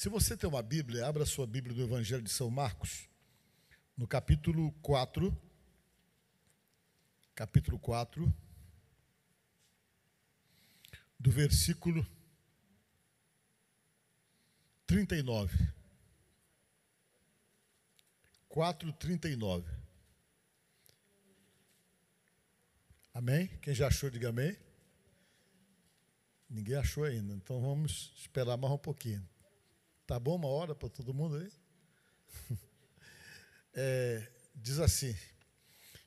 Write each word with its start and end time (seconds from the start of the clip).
Se 0.00 0.08
você 0.08 0.34
tem 0.34 0.48
uma 0.48 0.62
Bíblia, 0.62 1.06
abra 1.06 1.26
sua 1.26 1.46
Bíblia 1.46 1.74
do 1.74 1.82
Evangelho 1.82 2.22
de 2.22 2.30
São 2.30 2.50
Marcos, 2.50 3.06
no 3.94 4.08
capítulo 4.08 4.72
4. 4.80 5.30
Capítulo 7.34 7.78
4, 7.78 8.34
do 11.18 11.30
versículo 11.30 12.06
39. 14.86 15.68
4, 18.48 18.92
39. 18.94 19.70
Amém? 23.12 23.48
Quem 23.60 23.74
já 23.74 23.88
achou, 23.88 24.08
diga 24.08 24.30
amém. 24.30 24.56
Ninguém 26.48 26.76
achou 26.76 27.04
ainda, 27.04 27.34
então 27.34 27.60
vamos 27.60 28.14
esperar 28.16 28.56
mais 28.56 28.72
um 28.72 28.78
pouquinho. 28.78 29.28
Tá 30.10 30.18
bom 30.18 30.34
uma 30.34 30.48
hora 30.48 30.74
para 30.74 30.88
todo 30.88 31.14
mundo 31.14 31.36
aí? 31.36 31.52
É, 33.72 34.28
diz 34.56 34.80
assim: 34.80 35.16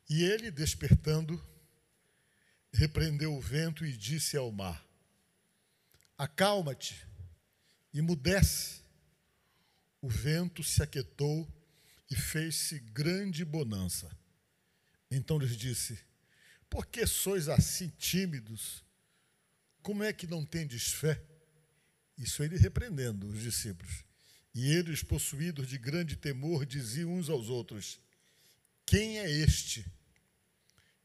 E 0.10 0.22
ele, 0.22 0.52
despertando, 0.52 1.42
repreendeu 2.74 3.34
o 3.34 3.40
vento 3.40 3.86
e 3.86 3.96
disse 3.96 4.36
ao 4.36 4.52
mar: 4.52 4.86
Acalma-te 6.18 7.08
e 7.94 8.02
mudece. 8.02 8.82
O 10.02 10.10
vento 10.10 10.62
se 10.62 10.84
aquietou 10.84 11.48
e 12.12 12.16
fez-se 12.18 12.80
grande 12.80 13.46
bonança. 13.46 14.12
Então 15.10 15.40
lhes 15.40 15.56
disse: 15.56 15.98
Por 16.70 16.86
que 16.88 17.08
sois 17.08 17.48
assim 17.48 17.88
tímidos? 17.88 18.84
Como 19.82 20.04
é 20.04 20.12
que 20.12 20.28
não 20.28 20.46
tendes 20.46 20.92
fé? 20.92 21.24
Isso 22.18 22.44
ele 22.44 22.58
repreendendo 22.58 23.28
os 23.28 23.42
discípulos. 23.42 24.04
E 24.54 24.72
eles, 24.72 25.02
possuídos 25.02 25.68
de 25.68 25.78
grande 25.78 26.16
temor, 26.16 26.66
diziam 26.66 27.12
uns 27.12 27.30
aos 27.30 27.50
outros: 27.50 28.00
Quem 28.86 29.20
é 29.20 29.30
este 29.30 29.86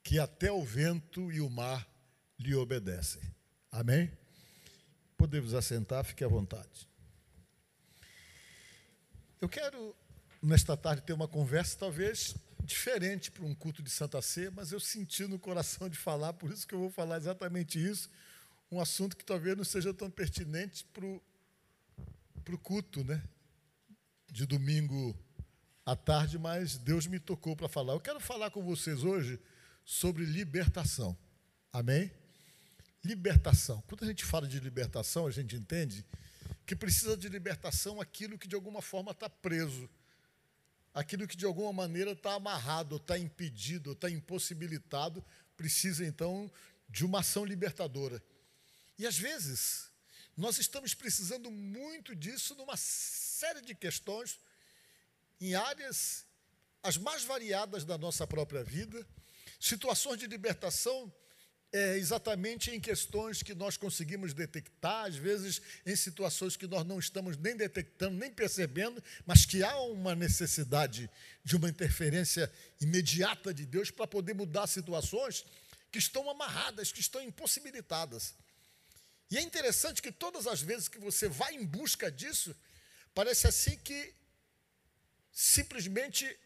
que 0.02 0.18
até 0.18 0.52
o 0.52 0.62
vento 0.64 1.32
e 1.32 1.40
o 1.40 1.48
mar 1.48 1.88
lhe 2.38 2.54
obedecem? 2.54 3.22
Amém? 3.70 4.10
Podemos 5.16 5.54
assentar, 5.54 6.04
fique 6.04 6.22
à 6.22 6.28
vontade. 6.28 6.86
Eu 9.40 9.48
quero, 9.48 9.94
nesta 10.42 10.76
tarde, 10.76 11.02
ter 11.02 11.12
uma 11.12 11.28
conversa, 11.28 11.78
talvez 11.78 12.34
diferente 12.62 13.30
para 13.30 13.44
um 13.44 13.54
culto 13.54 13.82
de 13.82 13.88
Santa 13.88 14.20
Ceia, 14.20 14.50
mas 14.50 14.72
eu 14.72 14.78
senti 14.78 15.26
no 15.26 15.38
coração 15.38 15.88
de 15.88 15.96
falar, 15.96 16.34
por 16.34 16.52
isso 16.52 16.66
que 16.66 16.74
eu 16.74 16.78
vou 16.78 16.90
falar 16.90 17.16
exatamente 17.16 17.82
isso, 17.82 18.10
um 18.70 18.80
assunto 18.80 19.16
que 19.16 19.24
talvez 19.24 19.56
não 19.56 19.64
seja 19.64 19.94
tão 19.94 20.10
pertinente 20.10 20.84
para 20.92 21.04
o 22.54 22.58
culto, 22.58 23.02
né? 23.04 23.22
De 24.30 24.44
domingo 24.44 25.16
à 25.86 25.96
tarde, 25.96 26.38
mas 26.38 26.76
Deus 26.76 27.06
me 27.06 27.18
tocou 27.18 27.56
para 27.56 27.68
falar. 27.68 27.94
Eu 27.94 28.00
quero 28.00 28.20
falar 28.20 28.50
com 28.50 28.62
vocês 28.62 29.02
hoje 29.02 29.40
sobre 29.84 30.24
libertação. 30.24 31.16
Amém? 31.72 32.10
Libertação. 33.02 33.82
Quando 33.86 34.04
a 34.04 34.06
gente 34.06 34.24
fala 34.24 34.46
de 34.46 34.60
libertação, 34.60 35.26
a 35.26 35.30
gente 35.30 35.56
entende 35.56 36.04
que 36.66 36.76
precisa 36.76 37.16
de 37.16 37.28
libertação 37.30 37.98
aquilo 37.98 38.36
que 38.36 38.46
de 38.46 38.54
alguma 38.54 38.82
forma 38.82 39.12
está 39.12 39.30
preso, 39.30 39.88
aquilo 40.92 41.26
que 41.26 41.36
de 41.36 41.46
alguma 41.46 41.72
maneira 41.72 42.12
está 42.12 42.34
amarrado, 42.34 42.96
está 42.96 43.18
impedido, 43.18 43.92
está 43.92 44.10
impossibilitado, 44.10 45.24
precisa 45.56 46.04
então 46.04 46.50
de 46.86 47.06
uma 47.06 47.20
ação 47.20 47.46
libertadora. 47.46 48.22
E 48.98 49.06
às 49.06 49.16
vezes, 49.16 49.88
nós 50.36 50.58
estamos 50.58 50.92
precisando 50.92 51.50
muito 51.50 52.14
disso 52.14 52.54
numa 52.54 52.76
série 52.76 53.60
de 53.60 53.74
questões, 53.74 54.38
em 55.40 55.54
áreas 55.54 56.26
as 56.82 56.96
mais 56.96 57.22
variadas 57.24 57.84
da 57.84 57.98
nossa 57.98 58.26
própria 58.26 58.62
vida, 58.64 59.06
situações 59.60 60.18
de 60.18 60.26
libertação 60.26 61.12
é, 61.72 61.96
exatamente 61.98 62.70
em 62.70 62.80
questões 62.80 63.42
que 63.42 63.54
nós 63.54 63.76
conseguimos 63.76 64.32
detectar, 64.32 65.04
às 65.04 65.16
vezes 65.16 65.60
em 65.84 65.94
situações 65.94 66.56
que 66.56 66.66
nós 66.66 66.84
não 66.84 66.98
estamos 66.98 67.36
nem 67.36 67.56
detectando, 67.56 68.16
nem 68.16 68.30
percebendo, 68.32 69.02
mas 69.26 69.44
que 69.44 69.62
há 69.62 69.78
uma 69.82 70.14
necessidade 70.14 71.10
de 71.44 71.56
uma 71.56 71.68
interferência 71.68 72.50
imediata 72.80 73.52
de 73.52 73.66
Deus 73.66 73.90
para 73.90 74.06
poder 74.06 74.34
mudar 74.34 74.66
situações 74.66 75.44
que 75.90 75.98
estão 75.98 76.30
amarradas, 76.30 76.90
que 76.90 77.00
estão 77.00 77.20
impossibilitadas. 77.22 78.34
E 79.30 79.36
é 79.36 79.42
interessante 79.42 80.00
que 80.00 80.10
todas 80.10 80.46
as 80.46 80.60
vezes 80.60 80.88
que 80.88 80.98
você 80.98 81.28
vai 81.28 81.54
em 81.54 81.64
busca 81.64 82.10
disso, 82.10 82.54
parece 83.14 83.46
assim 83.46 83.76
que 83.76 84.14
simplesmente 85.30 86.38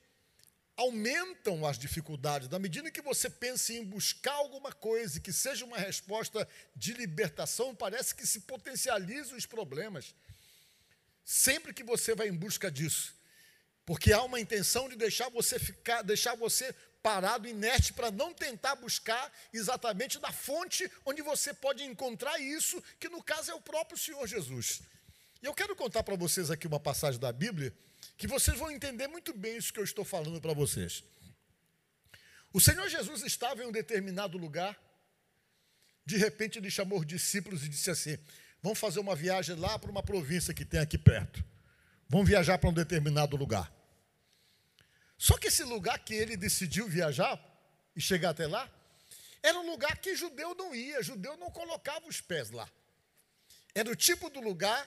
aumentam 0.76 1.66
as 1.66 1.78
dificuldades. 1.78 2.48
Na 2.48 2.58
medida 2.58 2.90
que 2.90 3.02
você 3.02 3.30
pensa 3.30 3.72
em 3.72 3.84
buscar 3.84 4.32
alguma 4.32 4.72
coisa 4.72 5.20
que 5.20 5.32
seja 5.32 5.64
uma 5.64 5.78
resposta 5.78 6.48
de 6.74 6.92
libertação, 6.94 7.74
parece 7.74 8.14
que 8.14 8.26
se 8.26 8.40
potencializam 8.40 9.36
os 9.36 9.46
problemas. 9.46 10.14
Sempre 11.24 11.72
que 11.72 11.84
você 11.84 12.14
vai 12.14 12.28
em 12.28 12.36
busca 12.36 12.70
disso, 12.70 13.14
porque 13.86 14.12
há 14.12 14.22
uma 14.22 14.40
intenção 14.40 14.88
de 14.88 14.96
deixar 14.96 15.28
você 15.28 15.58
ficar, 15.58 16.02
deixar 16.02 16.34
você 16.34 16.74
parado, 17.02 17.48
inerte, 17.48 17.92
para 17.92 18.10
não 18.10 18.32
tentar 18.32 18.76
buscar 18.76 19.32
exatamente 19.52 20.18
na 20.20 20.30
fonte 20.30 20.90
onde 21.04 21.20
você 21.20 21.52
pode 21.52 21.82
encontrar 21.82 22.38
isso, 22.38 22.82
que 23.00 23.08
no 23.08 23.22
caso 23.22 23.50
é 23.50 23.54
o 23.54 23.60
próprio 23.60 23.98
Senhor 23.98 24.26
Jesus. 24.26 24.82
E 25.42 25.46
eu 25.46 25.54
quero 25.54 25.74
contar 25.74 26.02
para 26.02 26.16
vocês 26.16 26.50
aqui 26.50 26.66
uma 26.66 26.78
passagem 26.78 27.20
da 27.20 27.32
Bíblia, 27.32 27.74
que 28.16 28.28
vocês 28.28 28.56
vão 28.56 28.70
entender 28.70 29.08
muito 29.08 29.34
bem 29.34 29.56
isso 29.56 29.72
que 29.72 29.80
eu 29.80 29.84
estou 29.84 30.04
falando 30.04 30.40
para 30.40 30.52
vocês. 30.52 31.02
O 32.52 32.60
Senhor 32.60 32.88
Jesus 32.88 33.22
estava 33.22 33.62
em 33.62 33.66
um 33.66 33.72
determinado 33.72 34.38
lugar, 34.38 34.78
de 36.04 36.16
repente 36.16 36.58
ele 36.58 36.70
chamou 36.70 37.00
os 37.00 37.06
discípulos 37.06 37.64
e 37.64 37.68
disse 37.68 37.90
assim: 37.90 38.18
Vamos 38.62 38.78
fazer 38.78 39.00
uma 39.00 39.16
viagem 39.16 39.56
lá 39.56 39.78
para 39.78 39.90
uma 39.90 40.02
província 40.02 40.54
que 40.54 40.64
tem 40.64 40.78
aqui 40.78 40.96
perto. 40.96 41.44
Vamos 42.08 42.28
viajar 42.28 42.58
para 42.58 42.68
um 42.70 42.72
determinado 42.72 43.36
lugar. 43.36 43.72
Só 45.22 45.38
que 45.38 45.46
esse 45.46 45.62
lugar 45.62 46.00
que 46.00 46.12
ele 46.12 46.36
decidiu 46.36 46.88
viajar 46.88 47.40
e 47.94 48.00
chegar 48.00 48.30
até 48.30 48.44
lá, 48.44 48.68
era 49.40 49.56
um 49.56 49.70
lugar 49.70 49.96
que 49.98 50.16
judeu 50.16 50.52
não 50.52 50.74
ia, 50.74 51.00
judeu 51.00 51.36
não 51.36 51.48
colocava 51.48 52.08
os 52.08 52.20
pés 52.20 52.50
lá. 52.50 52.68
Era 53.72 53.88
o 53.88 53.94
tipo 53.94 54.28
do 54.28 54.40
lugar 54.40 54.82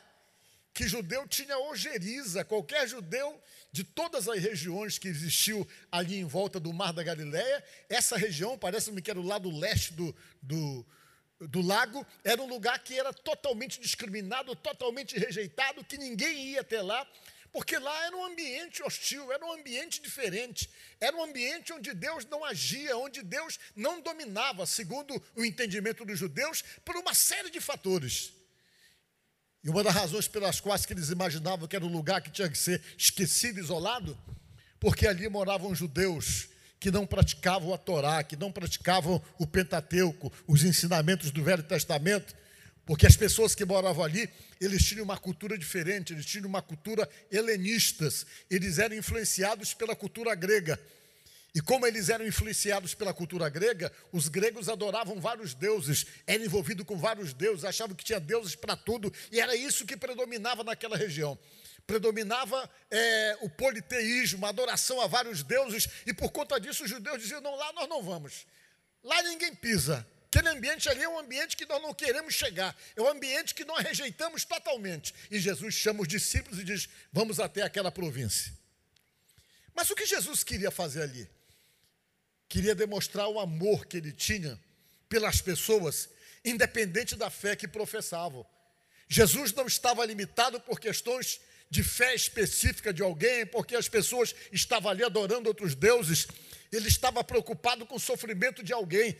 que 0.73 0.89
judeu 0.89 1.25
tinha 1.25 1.57
ojeriza, 1.57 2.43
qualquer 2.43 2.85
judeu 2.85 3.41
de 3.71 3.85
todas 3.85 4.27
as 4.27 4.37
regiões 4.43 4.97
que 4.97 5.07
existiu 5.07 5.65
ali 5.89 6.17
em 6.17 6.25
volta 6.25 6.59
do 6.59 6.73
Mar 6.73 6.91
da 6.91 7.01
Galileia, 7.01 7.63
essa 7.87 8.17
região, 8.17 8.57
parece-me 8.57 9.01
que 9.01 9.09
era 9.09 9.21
o 9.21 9.25
lado 9.25 9.49
leste 9.49 9.93
do, 9.93 10.13
do, 10.41 10.85
do 11.39 11.61
lago, 11.61 12.05
era 12.25 12.41
um 12.41 12.47
lugar 12.47 12.77
que 12.79 12.99
era 12.99 13.13
totalmente 13.13 13.79
discriminado, 13.79 14.53
totalmente 14.53 15.17
rejeitado, 15.17 15.81
que 15.85 15.97
ninguém 15.97 16.47
ia 16.47 16.59
até 16.59 16.81
lá, 16.81 17.07
porque 17.55 17.77
lá 17.77 18.05
era 18.07 18.17
um 18.17 18.25
ambiente 18.25 18.83
hostil, 18.83 19.31
era 19.31 19.45
um 19.45 19.53
ambiente 19.53 20.01
diferente, 20.01 20.69
era 20.99 21.15
um 21.15 21.23
ambiente 21.23 21.71
onde 21.71 21.93
Deus 21.93 22.25
não 22.25 22.43
agia, 22.43 22.97
onde 22.97 23.23
Deus 23.23 23.57
não 23.73 24.01
dominava, 24.01 24.65
segundo 24.65 25.23
o 25.33 25.45
entendimento 25.45 26.03
dos 26.03 26.19
judeus, 26.19 26.61
por 26.83 26.97
uma 26.97 27.13
série 27.13 27.49
de 27.49 27.61
fatores. 27.61 28.33
E 29.63 29.69
uma 29.69 29.81
das 29.81 29.95
razões 29.95 30.27
pelas 30.27 30.59
quais 30.59 30.85
que 30.85 30.91
eles 30.91 31.11
imaginavam 31.11 31.65
que 31.65 31.77
era 31.77 31.85
um 31.85 31.91
lugar 31.93 32.21
que 32.21 32.29
tinha 32.29 32.49
que 32.49 32.57
ser 32.57 32.83
esquecido, 32.97 33.57
isolado, 33.57 34.19
porque 34.77 35.07
ali 35.07 35.29
moravam 35.29 35.73
judeus 35.73 36.49
que 36.77 36.91
não 36.91 37.07
praticavam 37.07 37.73
a 37.73 37.77
Torá, 37.77 38.21
que 38.21 38.35
não 38.35 38.51
praticavam 38.51 39.23
o 39.39 39.47
Pentateuco, 39.47 40.29
os 40.45 40.61
ensinamentos 40.65 41.31
do 41.31 41.41
Velho 41.41 41.63
Testamento, 41.63 42.35
porque 42.85 43.07
as 43.07 43.15
pessoas 43.15 43.55
que 43.55 43.65
moravam 43.65 44.03
ali, 44.03 44.29
eles 44.61 44.85
tinham 44.85 45.03
uma 45.03 45.17
cultura 45.17 45.57
diferente, 45.57 46.13
eles 46.13 46.25
tinham 46.25 46.47
uma 46.47 46.61
cultura 46.61 47.09
helenistas, 47.31 48.25
eles 48.49 48.77
eram 48.77 48.95
influenciados 48.95 49.73
pela 49.73 49.95
cultura 49.95 50.35
grega. 50.35 50.79
E 51.53 51.61
como 51.61 51.87
eles 51.87 52.09
eram 52.09 52.27
influenciados 52.27 52.93
pela 52.93 53.13
cultura 53.13 53.47
grega, 53.47 53.91
os 54.11 54.27
gregos 54.27 54.67
adoravam 54.67 55.21
vários 55.21 55.53
deuses, 55.53 56.05
eram 56.27 56.43
envolvidos 56.43 56.85
com 56.85 56.97
vários 56.97 57.33
deuses, 57.33 57.63
achavam 57.63 57.95
que 57.95 58.03
tinha 58.03 58.19
deuses 58.19 58.55
para 58.55 58.75
tudo, 58.75 59.11
e 59.31 59.39
era 59.39 59.55
isso 59.55 59.85
que 59.85 59.95
predominava 59.95 60.63
naquela 60.63 60.97
região. 60.97 61.39
Predominava 61.87 62.69
é, 62.91 63.37
o 63.41 63.49
politeísmo, 63.49 64.45
a 64.45 64.49
adoração 64.49 64.99
a 64.99 65.07
vários 65.07 65.43
deuses, 65.43 65.87
e 66.05 66.13
por 66.13 66.29
conta 66.29 66.59
disso 66.59 66.83
os 66.83 66.89
judeus 66.89 67.21
diziam: 67.21 67.39
não, 67.41 67.55
lá 67.55 67.71
nós 67.73 67.87
não 67.87 68.03
vamos, 68.03 68.45
lá 69.01 69.23
ninguém 69.23 69.55
pisa, 69.55 70.05
ambiente 70.55 70.89
ali 70.89 71.03
é 71.03 71.09
um 71.09 71.19
ambiente 71.19 71.55
que 71.55 71.65
nós 71.65 71.81
não 71.81 71.93
queremos 71.93 72.33
chegar, 72.33 72.75
é 72.95 73.01
um 73.01 73.07
ambiente 73.07 73.53
que 73.53 73.65
nós 73.65 73.83
rejeitamos 73.83 74.45
totalmente. 74.45 75.13
E 75.29 75.39
Jesus 75.39 75.73
chama 75.73 76.01
os 76.01 76.07
discípulos 76.07 76.59
e 76.59 76.63
diz: 76.63 76.89
Vamos 77.11 77.39
até 77.39 77.61
aquela 77.61 77.91
província. 77.91 78.53
Mas 79.73 79.89
o 79.89 79.95
que 79.95 80.05
Jesus 80.05 80.43
queria 80.43 80.71
fazer 80.71 81.03
ali? 81.03 81.29
Queria 82.47 82.73
demonstrar 82.73 83.27
o 83.27 83.39
amor 83.39 83.85
que 83.85 83.97
ele 83.97 84.11
tinha 84.11 84.59
pelas 85.09 85.41
pessoas, 85.41 86.09
independente 86.43 87.15
da 87.15 87.29
fé 87.29 87.55
que 87.55 87.67
professavam. 87.67 88.45
Jesus 89.07 89.53
não 89.53 89.67
estava 89.67 90.05
limitado 90.05 90.59
por 90.61 90.79
questões 90.79 91.39
de 91.69 91.83
fé 91.83 92.15
específica 92.15 92.93
de 92.93 93.01
alguém, 93.01 93.45
porque 93.45 93.75
as 93.75 93.89
pessoas 93.89 94.33
estavam 94.51 94.89
ali 94.89 95.03
adorando 95.03 95.49
outros 95.49 95.75
deuses. 95.75 96.27
Ele 96.71 96.87
estava 96.87 97.23
preocupado 97.23 97.85
com 97.85 97.95
o 97.95 97.99
sofrimento 97.99 98.63
de 98.63 98.73
alguém. 98.73 99.17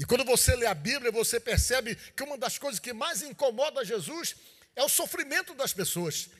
E 0.00 0.04
quando 0.06 0.24
você 0.24 0.56
lê 0.56 0.64
a 0.64 0.72
Bíblia, 0.72 1.12
você 1.12 1.38
percebe 1.38 1.94
que 1.94 2.22
uma 2.22 2.38
das 2.38 2.56
coisas 2.56 2.80
que 2.80 2.90
mais 2.90 3.20
incomoda 3.20 3.84
Jesus 3.84 4.34
é 4.74 4.82
o 4.82 4.88
sofrimento 4.88 5.52
das 5.52 5.74
pessoas. 5.74 6.30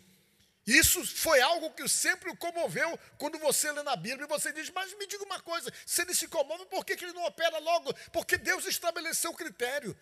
Isso 0.66 1.04
foi 1.04 1.42
algo 1.42 1.70
que 1.72 1.86
sempre 1.86 2.30
o 2.30 2.36
comoveu 2.36 2.98
quando 3.18 3.38
você 3.38 3.70
lê 3.70 3.82
na 3.82 3.94
Bíblia 3.96 4.24
e 4.24 4.28
você 4.28 4.50
diz, 4.50 4.70
mas 4.70 4.96
me 4.96 5.06
diga 5.06 5.24
uma 5.24 5.38
coisa, 5.40 5.70
se 5.84 6.00
ele 6.00 6.14
se 6.14 6.26
comove, 6.26 6.64
por 6.66 6.86
que, 6.86 6.96
que 6.96 7.04
ele 7.04 7.12
não 7.12 7.26
opera 7.26 7.58
logo? 7.58 7.92
Porque 8.10 8.38
Deus 8.38 8.64
estabeleceu 8.64 9.30
o 9.30 9.36
critério. 9.36 9.94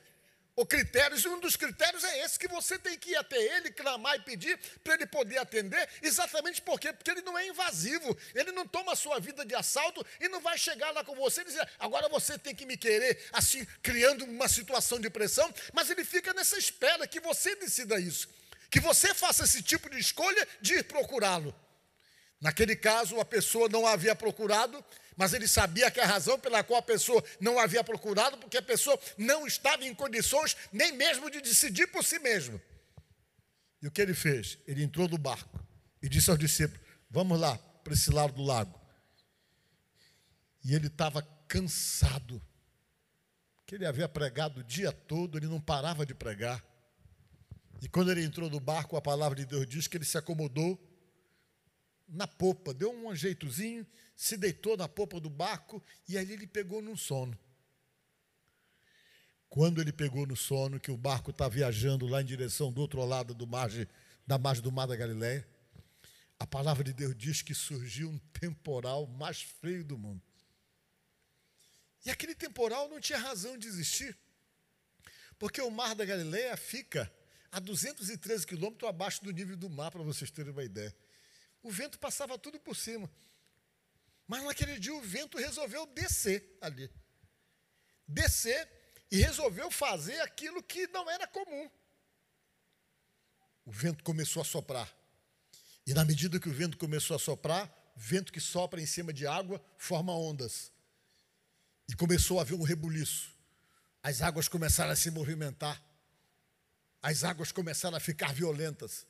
O 0.58 0.66
critério, 0.66 1.16
e 1.16 1.28
um 1.28 1.38
dos 1.38 1.54
critérios 1.54 2.02
é 2.02 2.24
esse, 2.24 2.36
que 2.36 2.48
você 2.48 2.76
tem 2.76 2.98
que 2.98 3.10
ir 3.10 3.16
até 3.16 3.36
ele, 3.36 3.70
clamar 3.70 4.16
e 4.16 4.22
pedir 4.22 4.58
para 4.82 4.94
ele 4.94 5.06
poder 5.06 5.38
atender, 5.38 5.88
exatamente 6.02 6.60
por 6.60 6.80
quê? 6.80 6.92
Porque 6.92 7.12
ele 7.12 7.22
não 7.22 7.38
é 7.38 7.46
invasivo, 7.46 8.18
ele 8.34 8.50
não 8.50 8.66
toma 8.66 8.92
a 8.92 8.96
sua 8.96 9.20
vida 9.20 9.46
de 9.46 9.54
assalto 9.54 10.04
e 10.20 10.28
não 10.28 10.40
vai 10.40 10.58
chegar 10.58 10.90
lá 10.90 11.04
com 11.04 11.14
você 11.14 11.42
e 11.42 11.44
dizer, 11.44 11.64
agora 11.78 12.08
você 12.08 12.36
tem 12.36 12.56
que 12.56 12.66
me 12.66 12.76
querer, 12.76 13.24
assim, 13.32 13.64
criando 13.80 14.24
uma 14.24 14.48
situação 14.48 14.98
de 14.98 15.08
pressão, 15.08 15.48
mas 15.72 15.90
ele 15.90 16.04
fica 16.04 16.34
nessa 16.34 16.58
espera 16.58 17.06
que 17.06 17.20
você 17.20 17.54
decida 17.54 18.00
isso, 18.00 18.28
que 18.68 18.80
você 18.80 19.14
faça 19.14 19.44
esse 19.44 19.62
tipo 19.62 19.88
de 19.88 20.00
escolha 20.00 20.48
de 20.60 20.74
ir 20.74 20.82
procurá-lo. 20.82 21.54
Naquele 22.40 22.76
caso, 22.76 23.18
a 23.18 23.24
pessoa 23.24 23.68
não 23.68 23.86
havia 23.86 24.14
procurado, 24.14 24.82
mas 25.16 25.34
ele 25.34 25.48
sabia 25.48 25.90
que 25.90 26.00
a 26.00 26.06
razão 26.06 26.38
pela 26.38 26.62
qual 26.62 26.78
a 26.78 26.82
pessoa 26.82 27.22
não 27.40 27.58
havia 27.58 27.82
procurado, 27.82 28.38
porque 28.38 28.56
a 28.56 28.62
pessoa 28.62 28.98
não 29.16 29.46
estava 29.46 29.84
em 29.84 29.94
condições 29.94 30.56
nem 30.72 30.92
mesmo 30.92 31.28
de 31.30 31.40
decidir 31.40 31.88
por 31.88 32.04
si 32.04 32.18
mesmo. 32.20 32.60
E 33.82 33.88
o 33.88 33.90
que 33.90 34.00
ele 34.00 34.14
fez? 34.14 34.58
Ele 34.66 34.82
entrou 34.84 35.08
do 35.08 35.18
barco 35.18 35.58
e 36.00 36.08
disse 36.08 36.30
aos 36.30 36.38
discípulos: 36.38 36.80
Vamos 37.10 37.38
lá, 37.40 37.58
para 37.82 37.92
esse 37.92 38.10
lado 38.10 38.32
do 38.34 38.42
lago. 38.44 38.78
E 40.64 40.74
ele 40.74 40.86
estava 40.86 41.22
cansado, 41.48 42.40
que 43.66 43.74
ele 43.74 43.86
havia 43.86 44.08
pregado 44.08 44.60
o 44.60 44.64
dia 44.64 44.92
todo, 44.92 45.38
ele 45.38 45.46
não 45.46 45.60
parava 45.60 46.06
de 46.06 46.14
pregar. 46.14 46.64
E 47.80 47.88
quando 47.88 48.10
ele 48.10 48.22
entrou 48.22 48.48
no 48.50 48.60
barco, 48.60 48.96
a 48.96 49.02
palavra 49.02 49.36
de 49.36 49.46
Deus 49.46 49.66
diz 49.66 49.86
que 49.86 49.96
ele 49.96 50.04
se 50.04 50.18
acomodou 50.18 50.78
na 52.08 52.26
popa, 52.26 52.72
deu 52.72 52.90
um 52.90 53.14
jeitozinho, 53.14 53.86
se 54.16 54.36
deitou 54.36 54.76
na 54.76 54.88
popa 54.88 55.20
do 55.20 55.28
barco 55.28 55.82
e 56.08 56.16
ali 56.16 56.32
ele 56.32 56.46
pegou 56.46 56.80
num 56.80 56.96
sono. 56.96 57.38
Quando 59.48 59.80
ele 59.80 59.92
pegou 59.92 60.26
no 60.26 60.36
sono, 60.36 60.80
que 60.80 60.90
o 60.90 60.96
barco 60.96 61.30
está 61.30 61.48
viajando 61.48 62.06
lá 62.06 62.20
em 62.20 62.24
direção 62.24 62.72
do 62.72 62.80
outro 62.80 63.04
lado 63.04 63.34
do 63.34 63.46
margem, 63.46 63.86
da 64.26 64.38
margem 64.38 64.62
do 64.62 64.72
mar 64.72 64.86
da 64.86 64.96
Galileia, 64.96 65.46
a 66.38 66.46
palavra 66.46 66.84
de 66.84 66.92
Deus 66.92 67.14
diz 67.16 67.42
que 67.42 67.54
surgiu 67.54 68.08
um 68.08 68.18
temporal 68.18 69.06
mais 69.06 69.42
feio 69.42 69.84
do 69.84 69.98
mundo. 69.98 70.22
E 72.04 72.10
aquele 72.10 72.34
temporal 72.34 72.88
não 72.88 73.00
tinha 73.00 73.18
razão 73.18 73.58
de 73.58 73.66
existir, 73.66 74.16
porque 75.38 75.60
o 75.60 75.70
mar 75.70 75.94
da 75.94 76.04
Galileia 76.04 76.56
fica 76.56 77.12
a 77.50 77.58
213 77.58 78.46
quilômetros 78.46 78.88
abaixo 78.88 79.24
do 79.24 79.30
nível 79.30 79.56
do 79.56 79.68
mar, 79.70 79.90
para 79.90 80.02
vocês 80.02 80.30
terem 80.30 80.52
uma 80.52 80.64
ideia 80.64 80.94
o 81.62 81.70
vento 81.70 81.98
passava 81.98 82.38
tudo 82.38 82.58
por 82.58 82.76
cima. 82.76 83.10
Mas 84.26 84.44
naquele 84.44 84.78
dia 84.78 84.94
o 84.94 85.00
vento 85.00 85.38
resolveu 85.38 85.86
descer 85.86 86.58
ali. 86.60 86.90
Descer 88.06 88.68
e 89.10 89.16
resolveu 89.16 89.70
fazer 89.70 90.20
aquilo 90.20 90.62
que 90.62 90.86
não 90.88 91.08
era 91.10 91.26
comum. 91.26 91.70
O 93.64 93.72
vento 93.72 94.04
começou 94.04 94.42
a 94.42 94.44
soprar. 94.44 94.94
E 95.86 95.94
na 95.94 96.04
medida 96.04 96.38
que 96.38 96.48
o 96.48 96.52
vento 96.52 96.76
começou 96.76 97.16
a 97.16 97.18
soprar, 97.18 97.70
vento 97.96 98.32
que 98.32 98.40
sopra 98.40 98.80
em 98.80 98.86
cima 98.86 99.12
de 99.12 99.26
água 99.26 99.62
forma 99.78 100.14
ondas. 100.14 100.70
E 101.88 101.94
começou 101.94 102.38
a 102.38 102.42
haver 102.42 102.54
um 102.54 102.62
rebuliço. 102.62 103.34
As 104.02 104.20
águas 104.20 104.48
começaram 104.48 104.90
a 104.90 104.96
se 104.96 105.10
movimentar. 105.10 105.82
As 107.02 107.24
águas 107.24 107.50
começaram 107.50 107.96
a 107.96 108.00
ficar 108.00 108.34
violentas. 108.34 109.06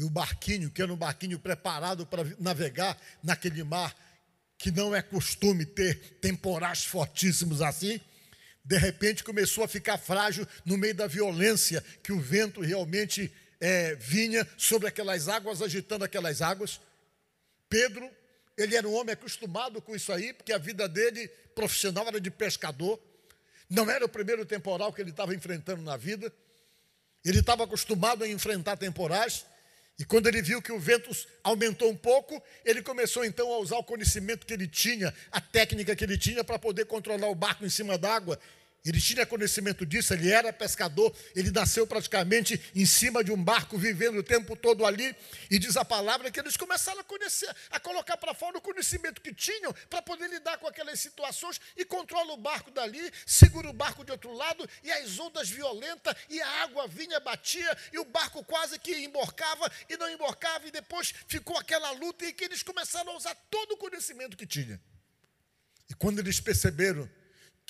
E 0.00 0.02
o 0.02 0.08
barquinho, 0.08 0.70
que 0.70 0.80
era 0.80 0.90
um 0.90 0.96
barquinho 0.96 1.38
preparado 1.38 2.06
para 2.06 2.24
navegar 2.38 2.96
naquele 3.22 3.62
mar, 3.62 3.94
que 4.56 4.70
não 4.70 4.96
é 4.96 5.02
costume 5.02 5.66
ter 5.66 6.18
temporais 6.22 6.86
fortíssimos 6.86 7.60
assim, 7.60 8.00
de 8.64 8.78
repente 8.78 9.22
começou 9.22 9.62
a 9.62 9.68
ficar 9.68 9.98
frágil 9.98 10.48
no 10.64 10.78
meio 10.78 10.94
da 10.94 11.06
violência 11.06 11.84
que 12.02 12.12
o 12.12 12.18
vento 12.18 12.62
realmente 12.62 13.30
é, 13.60 13.94
vinha 13.96 14.48
sobre 14.56 14.88
aquelas 14.88 15.28
águas, 15.28 15.60
agitando 15.60 16.02
aquelas 16.02 16.40
águas. 16.40 16.80
Pedro, 17.68 18.10
ele 18.56 18.76
era 18.76 18.88
um 18.88 18.94
homem 18.94 19.12
acostumado 19.12 19.82
com 19.82 19.94
isso 19.94 20.10
aí, 20.14 20.32
porque 20.32 20.54
a 20.54 20.58
vida 20.58 20.88
dele 20.88 21.28
profissional 21.54 22.08
era 22.08 22.18
de 22.18 22.30
pescador. 22.30 22.98
Não 23.68 23.90
era 23.90 24.06
o 24.06 24.08
primeiro 24.08 24.46
temporal 24.46 24.94
que 24.94 25.02
ele 25.02 25.10
estava 25.10 25.34
enfrentando 25.34 25.82
na 25.82 25.98
vida. 25.98 26.32
Ele 27.22 27.40
estava 27.40 27.64
acostumado 27.64 28.24
a 28.24 28.28
enfrentar 28.28 28.78
temporais. 28.78 29.44
E 30.00 30.04
quando 30.06 30.28
ele 30.28 30.40
viu 30.40 30.62
que 30.62 30.72
o 30.72 30.78
vento 30.78 31.10
aumentou 31.44 31.90
um 31.90 31.94
pouco, 31.94 32.42
ele 32.64 32.80
começou 32.80 33.22
então 33.22 33.52
a 33.52 33.58
usar 33.58 33.76
o 33.76 33.84
conhecimento 33.84 34.46
que 34.46 34.54
ele 34.54 34.66
tinha, 34.66 35.12
a 35.30 35.42
técnica 35.42 35.94
que 35.94 36.02
ele 36.02 36.16
tinha 36.16 36.42
para 36.42 36.58
poder 36.58 36.86
controlar 36.86 37.28
o 37.28 37.34
barco 37.34 37.66
em 37.66 37.68
cima 37.68 37.98
d'água 37.98 38.40
ele 38.84 39.00
tinha 39.00 39.26
conhecimento 39.26 39.84
disso, 39.84 40.14
ele 40.14 40.30
era 40.30 40.52
pescador, 40.52 41.14
ele 41.34 41.50
nasceu 41.50 41.86
praticamente 41.86 42.60
em 42.74 42.86
cima 42.86 43.22
de 43.22 43.30
um 43.30 43.42
barco, 43.42 43.76
vivendo 43.76 44.18
o 44.18 44.22
tempo 44.22 44.56
todo 44.56 44.86
ali, 44.86 45.14
e 45.50 45.58
diz 45.58 45.76
a 45.76 45.84
palavra 45.84 46.30
que 46.30 46.40
eles 46.40 46.56
começaram 46.56 47.00
a 47.00 47.04
conhecer, 47.04 47.54
a 47.70 47.78
colocar 47.78 48.16
para 48.16 48.32
fora 48.32 48.56
o 48.56 48.60
conhecimento 48.60 49.20
que 49.20 49.34
tinham 49.34 49.72
para 49.90 50.00
poder 50.00 50.28
lidar 50.30 50.56
com 50.58 50.66
aquelas 50.66 50.98
situações 50.98 51.60
e 51.76 51.84
controla 51.84 52.32
o 52.32 52.38
barco 52.38 52.70
dali, 52.70 53.10
segura 53.26 53.68
o 53.68 53.72
barco 53.72 54.04
de 54.04 54.12
outro 54.12 54.32
lado, 54.32 54.68
e 54.82 54.90
as 54.90 55.18
ondas 55.18 55.50
violentas, 55.50 56.14
e 56.30 56.40
a 56.40 56.62
água 56.62 56.88
vinha, 56.88 57.20
batia, 57.20 57.76
e 57.92 57.98
o 57.98 58.04
barco 58.04 58.42
quase 58.44 58.78
que 58.78 58.96
emborcava 58.96 59.70
e 59.90 59.96
não 59.98 60.08
emborcava, 60.08 60.66
e 60.66 60.70
depois 60.70 61.12
ficou 61.28 61.58
aquela 61.58 61.90
luta 61.90 62.24
em 62.24 62.32
que 62.32 62.44
eles 62.44 62.62
começaram 62.62 63.12
a 63.12 63.16
usar 63.16 63.34
todo 63.50 63.72
o 63.72 63.76
conhecimento 63.76 64.36
que 64.36 64.46
tinha. 64.46 64.80
E 65.90 65.94
quando 65.94 66.20
eles 66.20 66.40
perceberam 66.40 67.10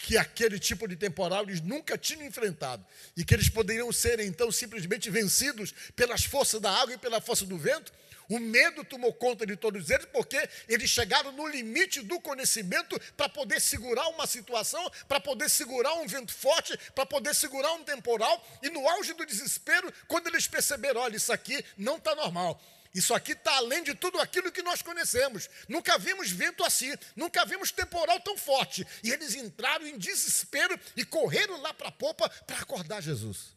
que 0.02 0.16
aquele 0.16 0.58
tipo 0.58 0.88
de 0.88 0.96
temporal 0.96 1.42
eles 1.42 1.60
nunca 1.60 1.98
tinham 1.98 2.26
enfrentado 2.26 2.84
e 3.16 3.24
que 3.24 3.34
eles 3.34 3.50
poderiam 3.50 3.92
ser 3.92 4.18
então 4.20 4.50
simplesmente 4.50 5.10
vencidos 5.10 5.74
pelas 5.94 6.24
forças 6.24 6.60
da 6.60 6.70
água 6.70 6.94
e 6.94 6.98
pela 6.98 7.20
força 7.20 7.44
do 7.44 7.58
vento. 7.58 7.92
O 8.28 8.38
medo 8.38 8.84
tomou 8.84 9.12
conta 9.12 9.44
de 9.44 9.56
todos 9.56 9.90
eles 9.90 10.06
porque 10.06 10.48
eles 10.68 10.88
chegaram 10.88 11.32
no 11.32 11.46
limite 11.48 12.00
do 12.00 12.18
conhecimento 12.20 12.98
para 13.16 13.28
poder 13.28 13.60
segurar 13.60 14.08
uma 14.08 14.26
situação, 14.26 14.90
para 15.06 15.20
poder 15.20 15.50
segurar 15.50 15.94
um 15.94 16.06
vento 16.06 16.32
forte, 16.32 16.78
para 16.94 17.04
poder 17.04 17.34
segurar 17.34 17.72
um 17.72 17.84
temporal. 17.84 18.42
E 18.62 18.70
no 18.70 18.88
auge 18.88 19.12
do 19.14 19.26
desespero, 19.26 19.92
quando 20.06 20.28
eles 20.28 20.46
perceberam, 20.46 21.00
olha, 21.00 21.16
isso 21.16 21.32
aqui 21.32 21.62
não 21.76 21.96
está 21.96 22.14
normal. 22.14 22.60
Isso 22.92 23.14
aqui 23.14 23.32
está 23.32 23.54
além 23.56 23.84
de 23.84 23.94
tudo 23.94 24.20
aquilo 24.20 24.50
que 24.50 24.62
nós 24.62 24.82
conhecemos. 24.82 25.48
Nunca 25.68 25.96
vimos 25.96 26.30
vento 26.30 26.64
assim, 26.64 26.92
nunca 27.14 27.44
vimos 27.44 27.70
temporal 27.70 28.18
tão 28.20 28.36
forte. 28.36 28.86
E 29.04 29.10
eles 29.10 29.34
entraram 29.34 29.86
em 29.86 29.96
desespero 29.96 30.78
e 30.96 31.04
correram 31.04 31.60
lá 31.60 31.72
para 31.72 31.88
a 31.88 31.92
popa 31.92 32.28
para 32.28 32.58
acordar 32.58 33.00
Jesus. 33.00 33.54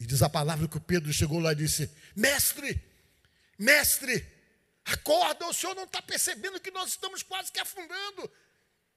E 0.00 0.06
diz 0.06 0.22
a 0.22 0.30
palavra 0.30 0.66
que 0.66 0.76
o 0.76 0.80
Pedro 0.80 1.12
chegou 1.12 1.38
lá 1.40 1.52
e 1.52 1.56
disse: 1.56 1.90
Mestre, 2.14 2.82
mestre, 3.58 4.26
acorda, 4.84 5.46
o 5.46 5.52
senhor 5.52 5.74
não 5.74 5.84
está 5.84 6.00
percebendo 6.00 6.60
que 6.60 6.70
nós 6.70 6.90
estamos 6.90 7.22
quase 7.22 7.52
que 7.52 7.60
afundando. 7.60 8.30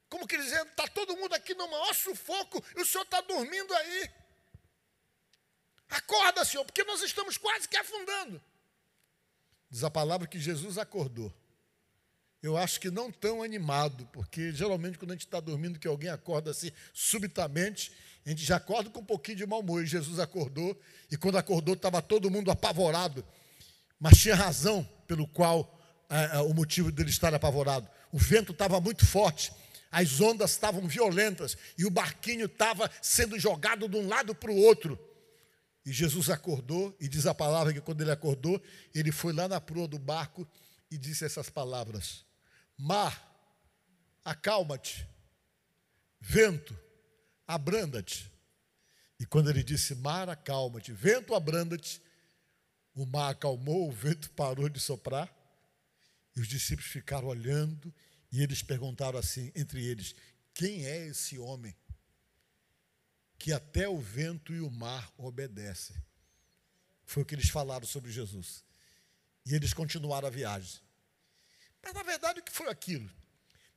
Como 0.09 0.25
que 0.25 0.37
dizendo, 0.37 0.69
está 0.69 0.87
todo 0.87 1.15
mundo 1.15 1.35
aqui 1.35 1.53
no 1.53 1.69
maior 1.69 1.93
sufoco 1.93 2.63
e 2.75 2.81
o 2.81 2.85
senhor 2.85 3.03
está 3.03 3.19
dormindo 3.21 3.73
aí. 3.75 4.11
Acorda, 5.89 6.45
senhor, 6.45 6.63
porque 6.65 6.83
nós 6.83 7.01
estamos 7.01 7.37
quase 7.37 7.67
que 7.67 7.77
afundando. 7.77 8.41
Diz 9.69 9.83
a 9.83 9.89
palavra 9.89 10.27
que 10.27 10.39
Jesus 10.39 10.77
acordou. 10.77 11.33
Eu 12.41 12.57
acho 12.57 12.79
que 12.79 12.89
não 12.89 13.11
tão 13.11 13.43
animado, 13.43 14.07
porque 14.13 14.51
geralmente 14.51 14.97
quando 14.97 15.11
a 15.11 15.13
gente 15.13 15.25
está 15.25 15.39
dormindo, 15.39 15.77
que 15.77 15.87
alguém 15.87 16.09
acorda 16.09 16.51
assim 16.51 16.71
subitamente, 16.93 17.91
a 18.25 18.29
gente 18.29 18.43
já 18.43 18.55
acorda 18.55 18.89
com 18.89 18.99
um 18.99 19.05
pouquinho 19.05 19.37
de 19.37 19.45
mau 19.45 19.59
humor. 19.59 19.83
E 19.83 19.87
Jesus 19.87 20.19
acordou, 20.19 20.79
e 21.11 21.17
quando 21.17 21.37
acordou, 21.37 21.75
estava 21.75 22.01
todo 22.01 22.31
mundo 22.31 22.49
apavorado. 22.49 23.25
Mas 23.99 24.17
tinha 24.17 24.35
razão 24.35 24.87
pelo 25.05 25.27
qual 25.27 25.77
é, 26.09 26.37
é, 26.37 26.39
o 26.39 26.53
motivo 26.53 26.91
dele 26.91 27.09
estar 27.09 27.33
apavorado. 27.33 27.87
O 28.11 28.17
vento 28.17 28.51
estava 28.51 28.79
muito 28.79 29.05
forte, 29.05 29.51
as 29.91 30.21
ondas 30.21 30.51
estavam 30.51 30.87
violentas, 30.87 31.57
e 31.77 31.85
o 31.85 31.91
barquinho 31.91 32.45
estava 32.45 32.89
sendo 33.01 33.37
jogado 33.37 33.87
de 33.89 33.97
um 33.97 34.07
lado 34.07 34.33
para 34.33 34.51
o 34.51 34.57
outro. 34.57 34.97
E 35.85 35.91
Jesus 35.91 36.29
acordou, 36.29 36.95
e 36.99 37.07
diz 37.07 37.25
a 37.25 37.33
palavra 37.33 37.73
que 37.73 37.81
quando 37.81 38.01
ele 38.01 38.11
acordou, 38.11 38.61
ele 38.93 39.11
foi 39.11 39.33
lá 39.33 39.47
na 39.47 39.61
proa 39.61 39.87
do 39.87 39.97
barco 39.97 40.47
e 40.91 40.97
disse 40.97 41.25
essas 41.25 41.49
palavras: 41.49 42.25
Mar, 42.77 43.25
acalma-te, 44.23 45.07
vento, 46.19 46.77
abranda-te. 47.47 48.31
E 49.19 49.25
quando 49.25 49.49
ele 49.49 49.63
disse: 49.63 49.95
Mar, 49.95 50.29
acalma-te, 50.29 50.91
vento, 50.91 51.33
abranda-te, 51.33 52.01
o 52.93 53.05
mar 53.05 53.31
acalmou, 53.31 53.87
o 53.87 53.91
vento 53.91 54.29
parou 54.35 54.69
de 54.69 54.79
soprar. 54.79 55.33
E 56.35 56.41
os 56.41 56.47
discípulos 56.47 56.91
ficaram 56.91 57.27
olhando 57.27 57.93
e 58.31 58.41
eles 58.41 58.61
perguntaram 58.61 59.17
assim 59.17 59.51
entre 59.55 59.83
eles: 59.83 60.15
Quem 60.53 60.85
é 60.85 61.07
esse 61.07 61.39
homem 61.39 61.75
que 63.39 63.53
até 63.53 63.87
o 63.87 63.97
vento 63.97 64.53
e 64.53 64.59
o 64.59 64.69
mar 64.69 65.11
obedecem? 65.17 65.95
Foi 67.05 67.23
o 67.23 67.25
que 67.25 67.33
eles 67.33 67.49
falaram 67.49 67.87
sobre 67.87 68.11
Jesus. 68.11 68.65
E 69.45 69.55
eles 69.55 69.73
continuaram 69.73 70.27
a 70.27 70.31
viagem. 70.31 70.81
Mas 71.81 71.93
na 71.93 72.03
verdade, 72.03 72.41
o 72.41 72.43
que 72.43 72.51
foi 72.51 72.67
aquilo? 72.67 73.09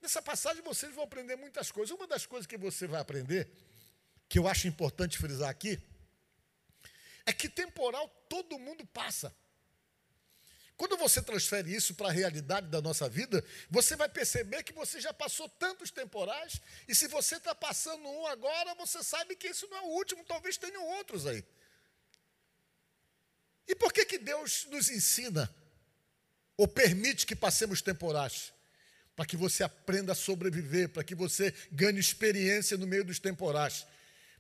Nessa 0.02 0.20
passagem 0.20 0.62
vocês 0.64 0.92
vão 0.92 1.04
aprender 1.04 1.36
muitas 1.36 1.70
coisas. 1.70 1.96
Uma 1.96 2.08
das 2.08 2.26
coisas 2.26 2.46
que 2.46 2.58
você 2.58 2.88
vai 2.88 3.00
aprender, 3.00 3.48
que 4.28 4.36
eu 4.36 4.48
acho 4.48 4.66
importante 4.66 5.16
frisar 5.16 5.48
aqui, 5.48 5.80
é 7.24 7.32
que 7.32 7.48
temporal 7.48 8.08
todo 8.28 8.58
mundo 8.58 8.84
passa. 8.86 9.34
Quando 10.82 10.96
você 10.96 11.22
transfere 11.22 11.72
isso 11.72 11.94
para 11.94 12.08
a 12.08 12.10
realidade 12.10 12.66
da 12.66 12.82
nossa 12.82 13.08
vida, 13.08 13.44
você 13.70 13.94
vai 13.94 14.08
perceber 14.08 14.64
que 14.64 14.72
você 14.72 15.00
já 15.00 15.14
passou 15.14 15.48
tantos 15.48 15.92
temporais, 15.92 16.60
e 16.88 16.92
se 16.92 17.06
você 17.06 17.36
está 17.36 17.54
passando 17.54 18.04
um 18.04 18.26
agora, 18.26 18.74
você 18.74 19.00
sabe 19.00 19.36
que 19.36 19.46
isso 19.46 19.68
não 19.70 19.76
é 19.76 19.80
o 19.82 19.90
último, 19.90 20.24
talvez 20.24 20.56
tenham 20.56 20.84
outros 20.96 21.24
aí. 21.24 21.44
E 23.68 23.76
por 23.76 23.92
que, 23.92 24.04
que 24.04 24.18
Deus 24.18 24.66
nos 24.72 24.90
ensina 24.90 25.48
ou 26.56 26.66
permite 26.66 27.26
que 27.26 27.36
passemos 27.36 27.80
temporais? 27.80 28.52
Para 29.14 29.24
que 29.24 29.36
você 29.36 29.62
aprenda 29.62 30.10
a 30.10 30.16
sobreviver, 30.16 30.88
para 30.88 31.04
que 31.04 31.14
você 31.14 31.54
ganhe 31.70 32.00
experiência 32.00 32.76
no 32.76 32.88
meio 32.88 33.04
dos 33.04 33.20
temporais, 33.20 33.86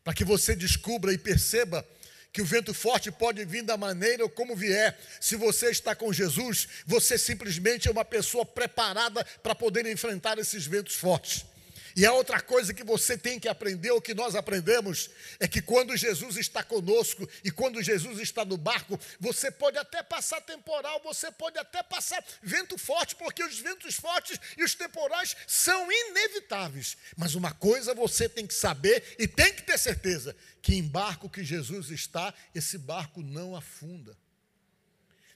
para 0.02 0.12
que 0.12 0.24
você 0.24 0.56
descubra 0.56 1.12
e 1.12 1.18
perceba 1.18 1.86
que 2.32 2.40
o 2.40 2.46
vento 2.46 2.72
forte 2.72 3.12
pode 3.12 3.44
vir 3.44 3.62
da 3.62 3.76
maneira 3.76 4.26
como 4.28 4.56
vier. 4.56 4.98
Se 5.20 5.36
você 5.36 5.70
está 5.70 5.94
com 5.94 6.12
Jesus, 6.12 6.66
você 6.86 7.18
simplesmente 7.18 7.88
é 7.88 7.90
uma 7.90 8.04
pessoa 8.04 8.44
preparada 8.46 9.24
para 9.42 9.54
poder 9.54 9.84
enfrentar 9.86 10.38
esses 10.38 10.66
ventos 10.66 10.94
fortes. 10.94 11.44
E 11.94 12.06
a 12.06 12.12
outra 12.12 12.40
coisa 12.40 12.72
que 12.72 12.84
você 12.84 13.16
tem 13.16 13.38
que 13.38 13.48
aprender, 13.48 13.90
ou 13.90 14.00
que 14.00 14.14
nós 14.14 14.34
aprendemos, 14.34 15.10
é 15.38 15.46
que 15.46 15.60
quando 15.60 15.96
Jesus 15.96 16.36
está 16.36 16.62
conosco 16.62 17.28
e 17.44 17.50
quando 17.50 17.82
Jesus 17.82 18.18
está 18.18 18.44
no 18.44 18.56
barco, 18.56 18.98
você 19.20 19.50
pode 19.50 19.78
até 19.78 20.02
passar 20.02 20.40
temporal, 20.40 21.00
você 21.02 21.30
pode 21.30 21.58
até 21.58 21.82
passar 21.82 22.24
vento 22.42 22.78
forte, 22.78 23.14
porque 23.16 23.44
os 23.44 23.58
ventos 23.58 23.94
fortes 23.96 24.38
e 24.56 24.64
os 24.64 24.74
temporais 24.74 25.36
são 25.46 25.90
inevitáveis. 25.90 26.96
Mas 27.16 27.34
uma 27.34 27.52
coisa 27.52 27.94
você 27.94 28.28
tem 28.28 28.46
que 28.46 28.54
saber 28.54 29.16
e 29.18 29.28
tem 29.28 29.52
que 29.52 29.62
ter 29.62 29.78
certeza: 29.78 30.34
que 30.60 30.74
em 30.74 30.82
barco 30.82 31.28
que 31.28 31.44
Jesus 31.44 31.90
está, 31.90 32.32
esse 32.54 32.78
barco 32.78 33.22
não 33.22 33.54
afunda. 33.54 34.16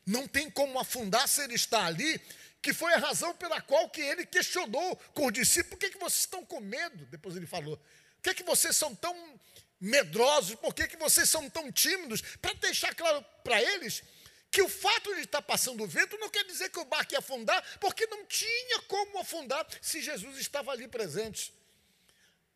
Não 0.06 0.28
tem 0.28 0.48
como 0.48 0.78
afundar 0.78 1.26
se 1.26 1.42
ele 1.42 1.54
está 1.54 1.84
ali, 1.84 2.20
que 2.66 2.73
foi 2.73 2.92
a 2.94 2.99
razão 2.99 3.32
pela 3.37 3.61
qual 3.61 3.88
que 3.88 4.00
ele 4.00 4.26
questionou 4.26 4.96
com 5.14 5.26
os 5.26 5.32
discípulos, 5.32 5.70
por 5.70 5.78
que, 5.78 5.90
que 5.90 5.99
vocês 5.99 6.23
estão 6.23 6.44
com 6.44 6.58
medo? 6.58 7.06
Depois 7.06 7.37
ele 7.37 7.46
falou, 7.46 7.76
por 7.76 8.23
que, 8.25 8.35
que 8.35 8.42
vocês 8.42 8.75
são 8.75 8.92
tão 8.92 9.14
medrosos, 9.80 10.56
por 10.56 10.75
que, 10.75 10.88
que 10.88 10.96
vocês 10.96 11.30
são 11.30 11.49
tão 11.49 11.70
tímidos? 11.70 12.20
Para 12.42 12.54
deixar 12.54 12.92
claro 12.92 13.25
para 13.44 13.62
eles 13.62 14.02
que 14.50 14.61
o 14.62 14.68
fato 14.68 15.14
de 15.14 15.20
estar 15.20 15.42
passando 15.42 15.85
o 15.85 15.87
vento 15.87 16.18
não 16.18 16.28
quer 16.28 16.42
dizer 16.42 16.68
que 16.68 16.80
o 16.80 16.85
barco 16.85 17.12
ia 17.12 17.20
afundar, 17.20 17.62
porque 17.78 18.04
não 18.08 18.26
tinha 18.26 18.82
como 18.88 19.20
afundar 19.20 19.64
se 19.80 20.00
Jesus 20.00 20.37
estava 20.37 20.73
ali 20.73 20.88
presente. 20.88 21.54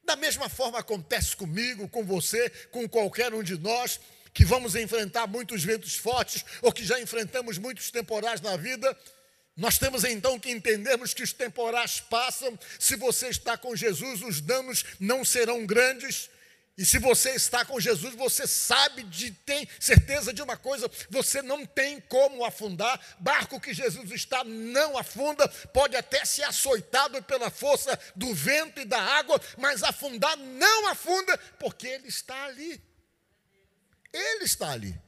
Da 0.03 0.17
mesma 0.17 0.49
forma 0.49 0.81
acontece 0.81 1.37
comigo, 1.37 1.89
com 1.89 2.05
você, 2.05 2.51
com 2.73 2.89
qualquer 2.89 3.33
um 3.33 3.45
de 3.45 3.57
nós, 3.57 4.01
que 4.35 4.45
vamos 4.45 4.75
enfrentar 4.75 5.29
muitos 5.29 5.63
ventos 5.63 5.95
fortes 5.95 6.45
ou 6.63 6.73
que 6.73 6.85
já 6.85 6.99
enfrentamos 6.99 7.59
muitos 7.59 7.93
temporais 7.93 8.41
na 8.41 8.57
vida. 8.57 8.99
Nós 9.61 9.77
temos 9.77 10.05
então 10.05 10.41
que 10.41 10.51
entendermos 10.51 11.13
que 11.13 11.23
os 11.23 11.35
temporais 11.35 12.01
passam. 12.01 12.59
Se 12.79 12.97
você 12.97 13.29
está 13.29 13.59
com 13.59 13.77
Jesus, 13.77 14.23
os 14.23 14.41
danos 14.41 14.87
não 14.99 15.23
serão 15.23 15.67
grandes. 15.67 16.31
E 16.79 16.87
se 16.87 16.99
você 16.99 17.33
está 17.33 17.63
com 17.63 17.79
Jesus, 17.79 18.15
você 18.15 18.47
sabe 18.47 19.03
de 19.03 19.31
tem 19.31 19.69
certeza 19.79 20.33
de 20.33 20.41
uma 20.41 20.57
coisa, 20.57 20.91
você 21.11 21.43
não 21.43 21.67
tem 21.67 22.01
como 22.01 22.43
afundar. 22.43 22.99
Barco 23.19 23.61
que 23.61 23.75
Jesus 23.75 24.11
está 24.13 24.43
não 24.45 24.97
afunda, 24.97 25.47
pode 25.75 25.95
até 25.95 26.25
ser 26.25 26.45
açoitado 26.45 27.23
pela 27.25 27.51
força 27.51 28.01
do 28.17 28.33
vento 28.33 28.81
e 28.81 28.87
da 28.87 28.99
água, 28.99 29.39
mas 29.59 29.83
afundar 29.83 30.39
não 30.39 30.89
afunda, 30.89 31.37
porque 31.59 31.87
ele 31.87 32.09
está 32.09 32.47
ali. 32.47 32.83
Ele 34.11 34.45
está 34.45 34.71
ali. 34.71 34.99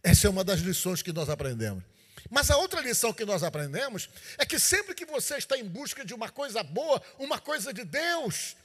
Essa 0.00 0.28
é 0.28 0.30
uma 0.30 0.44
das 0.44 0.60
lições 0.60 1.02
que 1.02 1.12
nós 1.12 1.28
aprendemos. 1.28 1.89
Mas 2.30 2.50
a 2.50 2.56
outra 2.56 2.80
lição 2.80 3.12
que 3.12 3.24
nós 3.24 3.42
aprendemos 3.42 4.08
é 4.38 4.46
que 4.46 4.58
sempre 4.58 4.94
que 4.94 5.04
você 5.04 5.36
está 5.36 5.58
em 5.58 5.64
busca 5.64 6.04
de 6.04 6.14
uma 6.14 6.28
coisa 6.28 6.62
boa, 6.62 7.02
uma 7.18 7.40
coisa 7.40 7.74
de 7.74 7.84
Deus, 7.84 8.56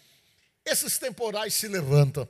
esses 0.64 0.98
temporais 1.00 1.54
se 1.54 1.68
levantam 1.68 2.30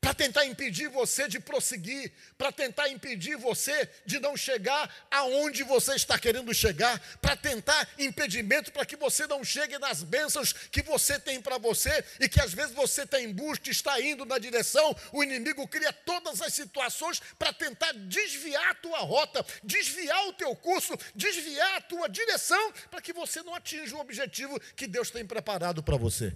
para 0.00 0.14
tentar 0.14 0.46
impedir 0.46 0.88
você 0.88 1.28
de 1.28 1.38
prosseguir, 1.38 2.10
para 2.38 2.50
tentar 2.50 2.88
impedir 2.88 3.36
você 3.36 3.88
de 4.06 4.18
não 4.18 4.34
chegar 4.34 4.90
aonde 5.10 5.62
você 5.62 5.94
está 5.94 6.18
querendo 6.18 6.54
chegar, 6.54 6.98
para 7.20 7.36
tentar 7.36 7.86
impedimento 7.98 8.72
para 8.72 8.86
que 8.86 8.96
você 8.96 9.26
não 9.26 9.44
chegue 9.44 9.78
nas 9.78 10.02
bênçãos 10.02 10.52
que 10.52 10.82
você 10.82 11.18
tem 11.18 11.40
para 11.40 11.58
você 11.58 12.02
e 12.18 12.28
que 12.28 12.40
às 12.40 12.54
vezes 12.54 12.74
você 12.74 13.02
está 13.02 13.20
em 13.20 13.30
busca, 13.30 13.70
está 13.70 14.00
indo 14.00 14.24
na 14.24 14.38
direção, 14.38 14.96
o 15.12 15.22
inimigo 15.22 15.68
cria 15.68 15.92
todas 15.92 16.40
as 16.40 16.54
situações 16.54 17.20
para 17.38 17.52
tentar 17.52 17.92
desviar 17.92 18.70
a 18.70 18.74
tua 18.74 19.00
rota, 19.00 19.44
desviar 19.62 20.28
o 20.28 20.32
teu 20.32 20.56
curso, 20.56 20.96
desviar 21.14 21.76
a 21.76 21.80
tua 21.82 22.08
direção, 22.08 22.72
para 22.90 23.02
que 23.02 23.12
você 23.12 23.42
não 23.42 23.54
atinja 23.54 23.94
o 23.94 24.00
objetivo 24.00 24.58
que 24.74 24.86
Deus 24.86 25.10
tem 25.10 25.26
preparado 25.26 25.82
para 25.82 25.98
você. 25.98 26.34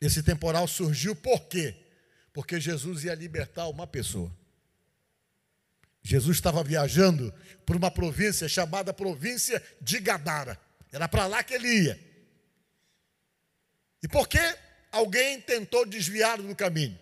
Esse 0.00 0.22
temporal 0.22 0.66
surgiu 0.66 1.14
por 1.14 1.40
quê? 1.46 1.74
Porque 2.38 2.60
Jesus 2.60 3.02
ia 3.02 3.16
libertar 3.16 3.66
uma 3.66 3.84
pessoa. 3.84 4.32
Jesus 6.00 6.36
estava 6.36 6.62
viajando 6.62 7.34
por 7.66 7.74
uma 7.74 7.90
província 7.90 8.48
chamada 8.48 8.94
província 8.94 9.60
de 9.80 9.98
Gadara. 9.98 10.56
Era 10.92 11.08
para 11.08 11.26
lá 11.26 11.42
que 11.42 11.54
ele 11.54 11.66
ia. 11.66 12.00
E 14.00 14.06
por 14.06 14.28
que 14.28 14.38
alguém 14.92 15.40
tentou 15.40 15.84
desviar 15.84 16.40
do 16.40 16.54
caminho? 16.54 16.96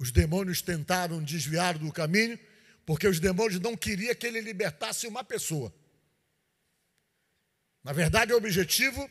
Os 0.00 0.10
demônios 0.10 0.60
tentaram 0.60 1.22
desviar 1.22 1.78
do 1.78 1.92
caminho, 1.92 2.36
porque 2.84 3.06
os 3.06 3.20
demônios 3.20 3.60
não 3.60 3.76
queriam 3.76 4.16
que 4.16 4.26
ele 4.26 4.40
libertasse 4.40 5.06
uma 5.06 5.22
pessoa. 5.22 5.72
Na 7.84 7.92
verdade, 7.92 8.32
o 8.32 8.36
objetivo 8.36 9.08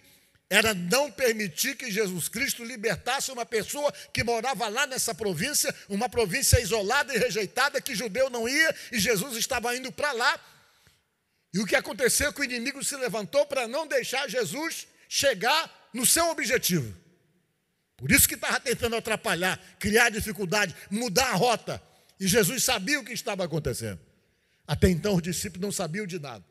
era 0.52 0.74
não 0.74 1.10
permitir 1.10 1.78
que 1.78 1.90
Jesus 1.90 2.28
Cristo 2.28 2.62
libertasse 2.62 3.32
uma 3.32 3.46
pessoa 3.46 3.90
que 4.14 4.22
morava 4.22 4.68
lá 4.68 4.86
nessa 4.86 5.16
província, 5.16 5.74
uma 5.88 6.10
província 6.10 6.60
isolada 6.60 7.16
e 7.16 7.18
rejeitada, 7.18 7.80
que 7.80 7.96
judeu 7.96 8.30
não 8.30 8.50
ia, 8.50 8.76
e 8.92 9.00
Jesus 9.00 9.38
estava 9.38 9.74
indo 9.78 9.94
para 9.94 10.12
lá. 10.12 10.38
E 11.54 11.60
o 11.60 11.66
que 11.66 11.74
aconteceu 11.74 12.28
é 12.28 12.34
que 12.34 12.42
o 12.42 12.44
inimigo 12.44 12.84
se 12.84 12.98
levantou 12.98 13.46
para 13.46 13.66
não 13.66 13.88
deixar 13.88 14.28
Jesus 14.30 14.90
chegar 15.08 15.90
no 15.94 16.06
seu 16.06 16.30
objetivo. 16.30 16.94
Por 17.96 18.12
isso 18.12 18.28
que 18.28 18.36
estava 18.36 18.60
tentando 18.60 18.98
atrapalhar, 18.98 19.58
criar 19.80 20.10
dificuldade, 20.10 20.76
mudar 20.90 21.30
a 21.30 21.36
rota. 21.36 21.82
E 22.20 22.28
Jesus 22.28 22.62
sabia 22.62 23.00
o 23.00 23.06
que 23.06 23.14
estava 23.14 23.46
acontecendo. 23.46 24.02
Até 24.68 24.90
então 24.90 25.16
os 25.16 25.22
discípulos 25.22 25.62
não 25.62 25.72
sabiam 25.72 26.06
de 26.06 26.20
nada. 26.20 26.44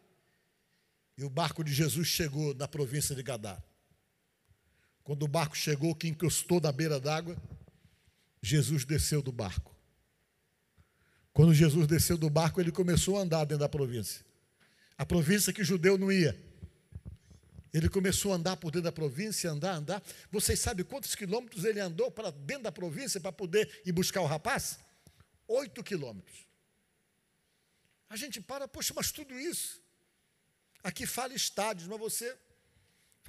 E 1.19 1.23
o 1.23 1.29
barco 1.29 1.63
de 1.63 1.75
Jesus 1.75 2.09
chegou 2.09 2.55
na 2.55 2.67
província 2.67 3.15
de 3.15 3.23
Gadara. 3.23 3.70
Quando 5.11 5.25
o 5.25 5.27
barco 5.27 5.57
chegou, 5.57 5.93
que 5.93 6.07
encostou 6.07 6.61
na 6.61 6.71
beira 6.71 7.01
d'água, 7.01 7.37
Jesus 8.41 8.85
desceu 8.85 9.21
do 9.21 9.33
barco. 9.33 9.75
Quando 11.33 11.53
Jesus 11.53 11.89
desceu 11.89 12.17
do 12.17 12.31
barco, 12.31 12.61
ele 12.61 12.71
começou 12.71 13.19
a 13.19 13.23
andar 13.23 13.45
dentro 13.45 13.59
da 13.59 13.69
província. 13.69 14.25
A 14.97 15.05
província 15.05 15.53
que 15.53 15.65
judeu 15.65 15.99
não 15.99 16.13
ia. 16.13 16.41
Ele 17.75 17.89
começou 17.89 18.33
a 18.33 18.37
andar 18.37 18.57
por 18.57 18.71
dentro 18.71 18.85
da 18.85 18.93
província, 18.93 19.51
andar, 19.51 19.75
andar. 19.75 20.01
Vocês 20.31 20.61
sabem 20.61 20.85
quantos 20.85 21.17
quilômetros 21.17 21.65
ele 21.65 21.81
andou 21.81 22.09
para 22.13 22.31
dentro 22.31 22.63
da 22.63 22.71
província 22.71 23.21
para 23.21 23.33
poder 23.33 23.81
ir 23.85 23.91
buscar 23.91 24.21
o 24.21 24.27
rapaz? 24.27 24.79
Oito 25.49 25.83
quilômetros. 25.83 26.47
A 28.09 28.15
gente 28.15 28.41
para, 28.41 28.69
poxa, 28.69 28.95
mas 28.95 29.11
tudo 29.11 29.35
isso. 29.41 29.83
Aqui 30.85 31.05
fala 31.05 31.35
estádios, 31.35 31.89
mas 31.89 31.99
você 31.99 32.39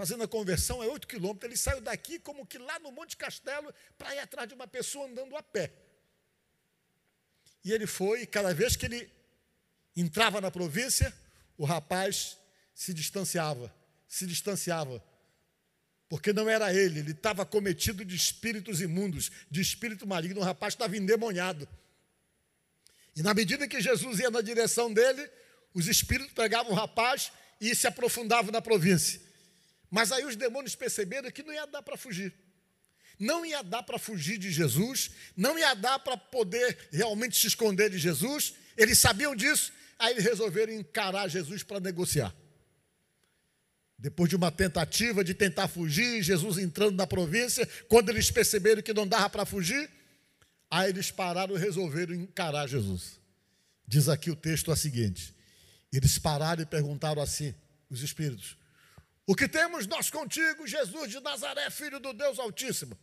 fazendo 0.02 0.24
a 0.24 0.28
conversão, 0.28 0.82
é 0.82 0.88
oito 0.88 1.08
quilômetros. 1.08 1.48
Ele 1.48 1.56
saiu 1.56 1.80
daqui 1.80 2.18
como 2.18 2.44
que 2.44 2.58
lá 2.58 2.80
no 2.80 2.92
Monte 2.92 3.16
Castelo 3.16 3.72
para 4.00 4.16
ir 4.16 4.18
atrás 4.18 4.48
de 4.48 4.56
uma 4.56 4.68
pessoa 4.68 5.08
andando 5.08 5.38
a 5.38 5.44
pé. 5.44 5.72
E 7.64 7.72
ele 7.72 7.86
foi, 7.86 8.24
e 8.24 8.26
cada 8.26 8.52
vez 8.52 8.76
que 8.76 8.88
ele 8.88 9.08
entrava 9.96 10.42
na 10.42 10.50
província, 10.50 11.14
o 11.56 11.66
rapaz 11.66 12.36
se 12.74 12.96
distanciava, 12.96 13.72
se 14.08 14.26
distanciava. 14.26 15.04
porque 16.10 16.34
não 16.34 16.50
era 16.50 16.74
ele, 16.74 17.00
ele 17.00 17.12
estava 17.12 17.46
cometido 17.46 18.04
de 18.04 18.16
espíritos 18.16 18.82
imundos, 18.82 19.32
de 19.50 19.62
espírito 19.62 20.06
maligno, 20.08 20.42
o 20.42 20.44
rapaz 20.44 20.74
estava 20.74 20.98
endemoniado. 20.98 21.70
E 23.16 23.22
na 23.22 23.36
medida 23.36 23.68
que 23.68 23.80
Jesus 23.80 24.20
ia 24.20 24.32
na 24.32 24.42
direção 24.42 24.92
dele, 24.92 25.30
os 25.76 25.88
espíritos 25.88 26.34
pegavam 26.34 26.72
o 26.72 26.76
rapaz 26.76 27.32
e 27.62 27.74
se 27.76 27.86
aprofundavam 27.86 28.52
na 28.52 28.62
província. 28.62 29.22
Mas 29.92 30.14
aí 30.14 30.26
os 30.26 30.38
demônios 30.38 30.74
perceberam 30.74 31.30
que 31.30 31.44
não 31.44 31.54
ia 31.54 31.68
dar 31.68 31.84
para 31.84 31.98
fugir. 31.98 32.34
Não 33.20 33.46
ia 33.46 33.62
dar 33.62 33.84
para 33.84 34.00
fugir 34.00 34.38
de 34.38 34.50
Jesus, 34.50 35.12
não 35.36 35.60
ia 35.60 35.76
dar 35.76 36.00
para 36.00 36.16
poder 36.18 36.90
realmente 36.92 37.38
se 37.38 37.46
esconder 37.46 37.90
de 37.90 38.00
Jesus. 38.00 38.56
Eles 38.78 38.98
sabiam 38.98 39.36
disso, 39.36 39.72
aí 40.00 40.14
eles 40.14 40.24
resolveram 40.24 40.74
encarar 40.74 41.28
Jesus 41.28 41.62
para 41.62 41.80
negociar. 41.80 42.34
Depois 44.00 44.30
de 44.30 44.36
uma 44.36 44.50
tentativa 44.50 45.24
de 45.24 45.36
tentar 45.36 45.68
fugir, 45.68 46.24
Jesus 46.24 46.58
entrando 46.58 46.96
na 46.96 47.06
província, 47.06 47.68
quando 47.88 48.10
eles 48.10 48.32
perceberam 48.32 48.82
que 48.82 48.94
não 48.94 49.06
dava 49.06 49.30
para 49.30 49.46
fugir, 49.46 49.88
aí 50.72 50.90
eles 50.90 51.12
pararam 51.12 51.56
e 51.56 51.60
resolveram 51.60 52.16
encarar 52.16 52.66
Jesus. 52.66 53.20
Diz 53.86 54.10
aqui 54.10 54.32
o 54.32 54.36
texto 54.36 54.72
a 54.72 54.76
seguinte: 54.76 55.36
eles 55.94 56.18
pararam 56.18 56.64
e 56.64 56.66
perguntaram 56.66 57.22
assim, 57.22 57.54
os 57.90 58.02
espíritos: 58.02 58.58
O 59.26 59.36
que 59.36 59.48
temos 59.48 59.88
nós 59.88 60.10
contigo, 60.10 60.68
Jesus 60.68 61.10
de 61.10 61.20
Nazaré, 61.20 61.70
filho 61.70 62.00
do 62.00 62.14
Deus 62.14 62.40
Altíssimo? 62.40 62.98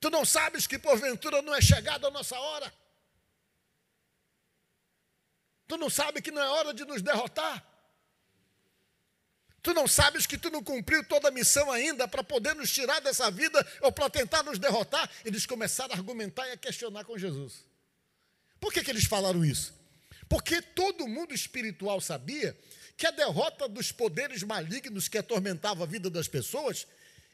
Tu 0.00 0.10
não 0.10 0.24
sabes 0.24 0.66
que 0.66 0.78
porventura 0.78 1.40
não 1.42 1.54
é 1.54 1.60
chegada 1.60 2.08
a 2.08 2.10
nossa 2.10 2.38
hora? 2.38 2.72
Tu 5.66 5.76
não 5.76 5.90
sabes 5.90 6.22
que 6.22 6.30
não 6.30 6.42
é 6.42 6.48
hora 6.48 6.74
de 6.74 6.84
nos 6.84 7.02
derrotar? 7.02 7.64
Tu 9.62 9.74
não 9.74 9.88
sabes 9.88 10.26
que 10.26 10.38
tu 10.38 10.48
não 10.48 10.62
cumpriu 10.62 11.02
toda 11.02 11.26
a 11.26 11.32
missão 11.32 11.72
ainda 11.72 12.06
para 12.06 12.22
poder 12.22 12.54
nos 12.54 12.70
tirar 12.70 13.00
dessa 13.00 13.28
vida 13.32 13.66
ou 13.80 13.90
para 13.90 14.08
tentar 14.08 14.44
nos 14.44 14.60
derrotar? 14.60 15.10
Eles 15.24 15.44
começaram 15.44 15.92
a 15.92 15.96
argumentar 15.96 16.46
e 16.46 16.52
a 16.52 16.56
questionar 16.56 17.04
com 17.04 17.18
Jesus. 17.18 17.64
Por 18.60 18.72
que, 18.72 18.84
que 18.84 18.90
eles 18.90 19.06
falaram 19.06 19.44
isso? 19.44 19.74
Porque 20.28 20.62
todo 20.62 21.08
mundo 21.08 21.34
espiritual 21.34 22.00
sabia 22.00 22.56
que 22.96 23.06
a 23.06 23.10
derrota 23.10 23.68
dos 23.68 23.92
poderes 23.92 24.42
malignos 24.42 25.08
que 25.08 25.18
atormentavam 25.18 25.84
a 25.84 25.86
vida 25.86 26.08
das 26.08 26.28
pessoas 26.28 26.86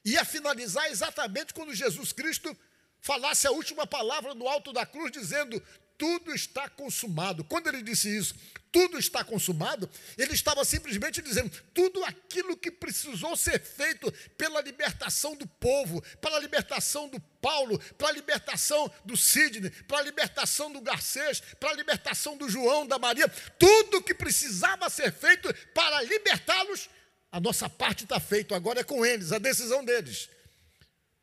ia 0.04 0.24
finalizar 0.24 0.90
exatamente 0.90 1.54
quando 1.54 1.74
Jesus 1.74 2.12
Cristo 2.12 2.56
falasse 3.00 3.46
a 3.46 3.52
última 3.52 3.86
palavra 3.86 4.34
no 4.34 4.48
alto 4.48 4.72
da 4.72 4.84
cruz, 4.84 5.12
dizendo: 5.12 5.62
tudo 6.02 6.34
está 6.34 6.68
consumado. 6.68 7.44
Quando 7.44 7.68
ele 7.68 7.80
disse 7.80 8.08
isso, 8.08 8.34
tudo 8.72 8.98
está 8.98 9.22
consumado, 9.22 9.88
ele 10.18 10.32
estava 10.32 10.64
simplesmente 10.64 11.22
dizendo 11.22 11.48
tudo 11.72 12.04
aquilo 12.04 12.56
que 12.56 12.72
precisou 12.72 13.36
ser 13.36 13.60
feito 13.60 14.10
pela 14.36 14.60
libertação 14.60 15.36
do 15.36 15.46
povo, 15.46 16.02
para 16.20 16.34
a 16.34 16.40
libertação 16.40 17.08
do 17.08 17.20
Paulo, 17.40 17.78
para 17.96 18.08
a 18.08 18.12
libertação 18.12 18.90
do 19.04 19.16
Sidney, 19.16 19.70
para 19.86 19.98
a 19.98 20.02
libertação 20.02 20.72
do 20.72 20.80
Garcês, 20.80 21.40
para 21.60 21.70
a 21.70 21.74
libertação 21.74 22.36
do 22.36 22.50
João, 22.50 22.84
da 22.84 22.98
Maria, 22.98 23.28
tudo 23.56 24.02
que 24.02 24.12
precisava 24.12 24.90
ser 24.90 25.12
feito 25.12 25.54
para 25.72 26.02
libertá-los, 26.02 26.90
a 27.30 27.38
nossa 27.38 27.70
parte 27.70 28.02
está 28.02 28.18
feita, 28.18 28.56
agora 28.56 28.80
é 28.80 28.84
com 28.84 29.06
eles, 29.06 29.30
a 29.30 29.38
decisão 29.38 29.84
deles. 29.84 30.28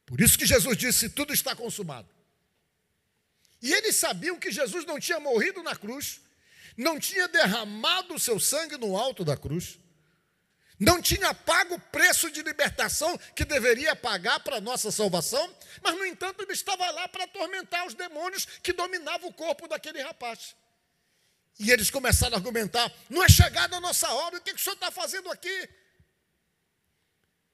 Por 0.06 0.22
isso 0.22 0.38
que 0.38 0.46
Jesus 0.46 0.78
disse: 0.78 1.10
tudo 1.10 1.34
está 1.34 1.54
consumado. 1.54 2.19
E 3.62 3.74
eles 3.74 3.96
sabiam 3.96 4.40
que 4.40 4.52
Jesus 4.52 4.86
não 4.86 5.00
tinha 5.00 5.20
morrido 5.20 5.62
na 5.62 5.76
cruz, 5.76 6.22
não 6.78 7.00
tinha 7.00 7.28
derramado 7.28 8.14
o 8.14 8.20
seu 8.20 8.40
sangue 8.40 8.78
no 8.78 8.98
alto 8.98 9.26
da 9.26 9.36
cruz, 9.36 9.78
não 10.80 11.02
tinha 11.02 11.34
pago 11.34 11.76
o 11.76 11.80
preço 11.80 12.32
de 12.32 12.42
libertação 12.42 13.18
que 13.36 13.44
deveria 13.44 13.96
pagar 13.98 14.40
para 14.40 14.58
a 14.58 14.62
nossa 14.62 14.90
salvação, 14.92 15.54
mas, 15.84 15.94
no 15.96 16.06
entanto, 16.06 16.42
ele 16.42 16.54
estava 16.54 16.90
lá 16.92 17.08
para 17.10 17.26
atormentar 17.26 17.86
os 17.86 17.94
demônios 17.94 18.46
que 18.64 18.72
dominavam 18.72 19.30
o 19.30 19.34
corpo 19.34 19.68
daquele 19.68 20.02
rapaz. 20.02 20.56
E 21.60 21.70
eles 21.70 21.92
começaram 21.92 22.36
a 22.36 22.38
argumentar: 22.38 22.90
não 23.10 23.22
é 23.22 23.28
chegada 23.28 23.76
a 23.76 23.82
nossa 23.82 24.10
hora, 24.10 24.38
o 24.38 24.42
que, 24.42 24.54
que 24.54 24.60
o 24.60 24.64
senhor 24.64 24.76
está 24.76 24.90
fazendo 24.90 25.30
aqui? 25.30 25.70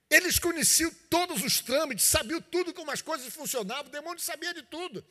Eles 0.08 0.38
conheciam 0.38 0.91
todos 1.10 1.43
os 1.43 1.60
trâmites, 1.62 2.06
sabiam 2.06 2.39
tudo 2.39 2.71
como 2.75 2.91
as 2.91 3.01
coisas 3.01 3.34
funcionavam, 3.34 3.88
o 3.88 3.89
demônio 3.89 4.19
sabia 4.19 4.53
de 4.53 4.62
tudo. 4.62 5.03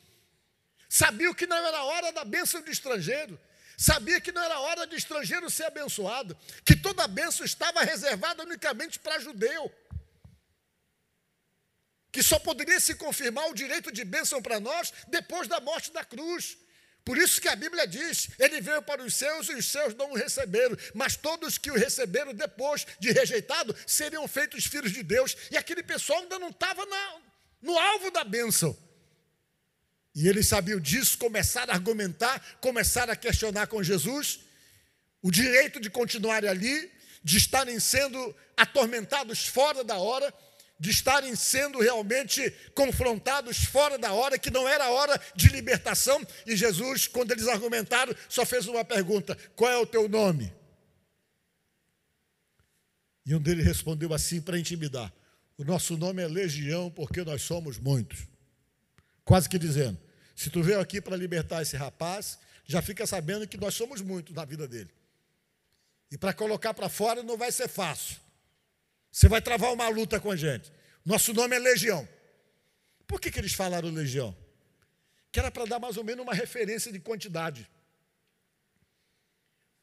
Sabia 0.89 1.33
que 1.33 1.47
não 1.47 1.55
era 1.55 1.83
hora 1.83 2.11
da 2.11 2.23
bênção 2.23 2.61
de 2.61 2.71
estrangeiro. 2.71 3.39
Sabia 3.77 4.21
que 4.21 4.31
não 4.31 4.41
era 4.41 4.59
hora 4.59 4.87
de 4.87 4.95
estrangeiro 4.95 5.49
ser 5.49 5.65
abençoado. 5.65 6.37
Que 6.63 6.75
toda 6.75 7.03
a 7.03 7.07
bênção 7.07 7.45
estava 7.45 7.81
reservada 7.81 8.43
unicamente 8.43 8.99
para 8.99 9.19
judeu. 9.19 9.71
Que 12.11 12.23
só 12.23 12.39
poderia 12.39 12.79
se 12.79 12.95
confirmar 12.95 13.49
o 13.49 13.53
direito 13.53 13.91
de 13.91 14.05
bênção 14.05 14.41
para 14.41 14.59
nós 14.59 14.93
depois 15.07 15.47
da 15.47 15.59
morte 15.59 15.91
da 15.91 16.05
cruz. 16.05 16.57
Por 17.03 17.19
isso 17.19 17.39
que 17.39 17.47
a 17.47 17.55
Bíblia 17.55 17.85
diz: 17.85 18.29
Ele 18.39 18.59
veio 18.61 18.81
para 18.81 19.03
os 19.03 19.13
seus 19.13 19.47
e 19.49 19.53
os 19.53 19.67
seus 19.67 19.93
não 19.93 20.11
o 20.11 20.15
receberam, 20.15 20.75
mas 20.93 21.15
todos 21.15 21.57
que 21.57 21.69
o 21.69 21.75
receberam 21.75 22.33
depois 22.33 22.87
de 22.99 23.11
rejeitado 23.11 23.75
seriam 23.85 24.27
feitos 24.27 24.65
filhos 24.65 24.91
de 24.91 25.03
Deus. 25.03 25.35
E 25.51 25.57
aquele 25.57 25.83
pessoal 25.83 26.21
ainda 26.21 26.39
não 26.39 26.49
estava 26.49 26.83
no 27.61 27.77
alvo 27.77 28.09
da 28.09 28.23
bênção. 28.23 28.75
E 30.15 30.29
eles 30.29 30.47
sabiam 30.47 30.79
disso, 30.79 31.17
começaram 31.17 31.73
a 31.73 31.75
argumentar, 31.75 32.57
começaram 32.61 33.11
a 33.11 33.17
questionar 33.17 33.67
com 33.67 33.83
Jesus 33.83 34.39
o 35.21 35.29
direito 35.29 35.79
de 35.79 35.89
continuarem 35.89 36.49
ali, 36.49 36.91
de 37.21 37.37
estarem 37.37 37.79
sendo 37.79 38.33
atormentados 38.55 39.45
fora 39.45 39.83
da 39.83 39.97
hora, 39.97 40.33
de 40.79 40.89
estarem 40.89 41.35
sendo 41.35 41.79
realmente 41.79 42.49
confrontados 42.73 43.65
fora 43.65 43.97
da 43.97 44.13
hora, 44.13 44.37
que 44.37 44.51
não 44.51 44.67
era 44.67 44.89
hora 44.89 45.19
de 45.35 45.49
libertação. 45.49 46.25
E 46.45 46.55
Jesus, 46.55 47.07
quando 47.07 47.31
eles 47.31 47.47
argumentaram, 47.47 48.15
só 48.29 48.45
fez 48.45 48.67
uma 48.67 48.85
pergunta: 48.85 49.35
qual 49.55 49.71
é 49.71 49.77
o 49.77 49.85
teu 49.85 50.07
nome? 50.07 50.53
E 53.25 53.33
um 53.33 53.41
deles 53.41 53.65
respondeu 53.65 54.13
assim 54.13 54.39
para 54.39 54.59
intimidar: 54.59 55.11
O 55.57 55.63
nosso 55.65 55.97
nome 55.97 56.21
é 56.21 56.27
Legião, 56.27 56.91
porque 56.91 57.23
nós 57.23 57.41
somos 57.41 57.77
muitos. 57.77 58.27
Quase 59.23 59.49
que 59.49 59.57
dizendo: 59.57 60.04
se 60.35 60.49
tu 60.49 60.61
veio 60.61 60.79
aqui 60.79 60.99
para 60.99 61.15
libertar 61.15 61.61
esse 61.61 61.77
rapaz, 61.77 62.37
já 62.65 62.81
fica 62.81 63.07
sabendo 63.07 63.47
que 63.47 63.57
nós 63.57 63.73
somos 63.73 64.01
muitos 64.01 64.35
na 64.35 64.43
vida 64.43 64.67
dele. 64.67 64.91
E 66.11 66.17
para 66.17 66.33
colocar 66.33 66.73
para 66.73 66.89
fora 66.89 67.23
não 67.23 67.37
vai 67.37 67.51
ser 67.51 67.67
fácil. 67.67 68.17
Você 69.11 69.29
vai 69.29 69.41
travar 69.41 69.71
uma 69.71 69.87
luta 69.87 70.19
com 70.19 70.29
a 70.29 70.35
gente. 70.35 70.71
Nosso 71.05 71.33
nome 71.33 71.55
é 71.55 71.59
Legião. 71.59 72.07
Por 73.07 73.21
que, 73.21 73.31
que 73.31 73.39
eles 73.39 73.53
falaram 73.53 73.89
Legião? 73.89 74.35
Que 75.31 75.39
era 75.39 75.49
para 75.49 75.65
dar 75.65 75.79
mais 75.79 75.95
ou 75.95 76.03
menos 76.03 76.23
uma 76.23 76.33
referência 76.33 76.91
de 76.91 76.99
quantidade. 76.99 77.69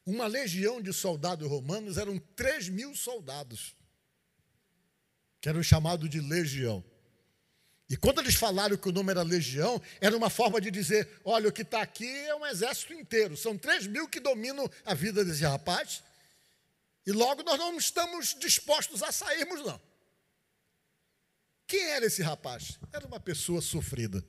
Uma 0.05 0.27
legião 0.27 0.81
de 0.81 0.91
soldados 0.91 1.47
romanos 1.47 1.97
eram 1.97 2.19
3 2.35 2.67
mil 2.69 2.93
soldados, 2.93 3.73
que 5.39 5.47
eram 5.47 5.63
chamados 5.63 6.09
de 6.09 6.19
legião. 6.19 6.83
E 7.93 7.95
quando 7.95 8.21
eles 8.21 8.33
falaram 8.33 8.75
que 8.75 8.89
o 8.89 8.91
nome 8.91 9.11
era 9.11 9.21
legião, 9.21 9.79
era 10.01 10.17
uma 10.17 10.27
forma 10.27 10.59
de 10.59 10.71
dizer: 10.71 11.07
olha, 11.23 11.47
o 11.47 11.51
que 11.51 11.61
está 11.61 11.79
aqui 11.79 12.07
é 12.07 12.33
um 12.33 12.43
exército 12.43 12.91
inteiro. 12.91 13.37
São 13.37 13.55
três 13.55 13.85
mil 13.85 14.07
que 14.07 14.19
dominam 14.19 14.67
a 14.83 14.95
vida 14.95 15.23
desse 15.23 15.43
rapaz. 15.43 16.01
E 17.05 17.11
logo 17.11 17.43
nós 17.43 17.59
não 17.59 17.77
estamos 17.77 18.35
dispostos 18.39 19.03
a 19.03 19.11
sairmos, 19.11 19.63
não. 19.63 19.79
Quem 21.67 21.83
era 21.91 22.07
esse 22.07 22.23
rapaz? 22.23 22.79
Era 22.91 23.05
uma 23.05 23.19
pessoa 23.19 23.61
sofrida, 23.61 24.25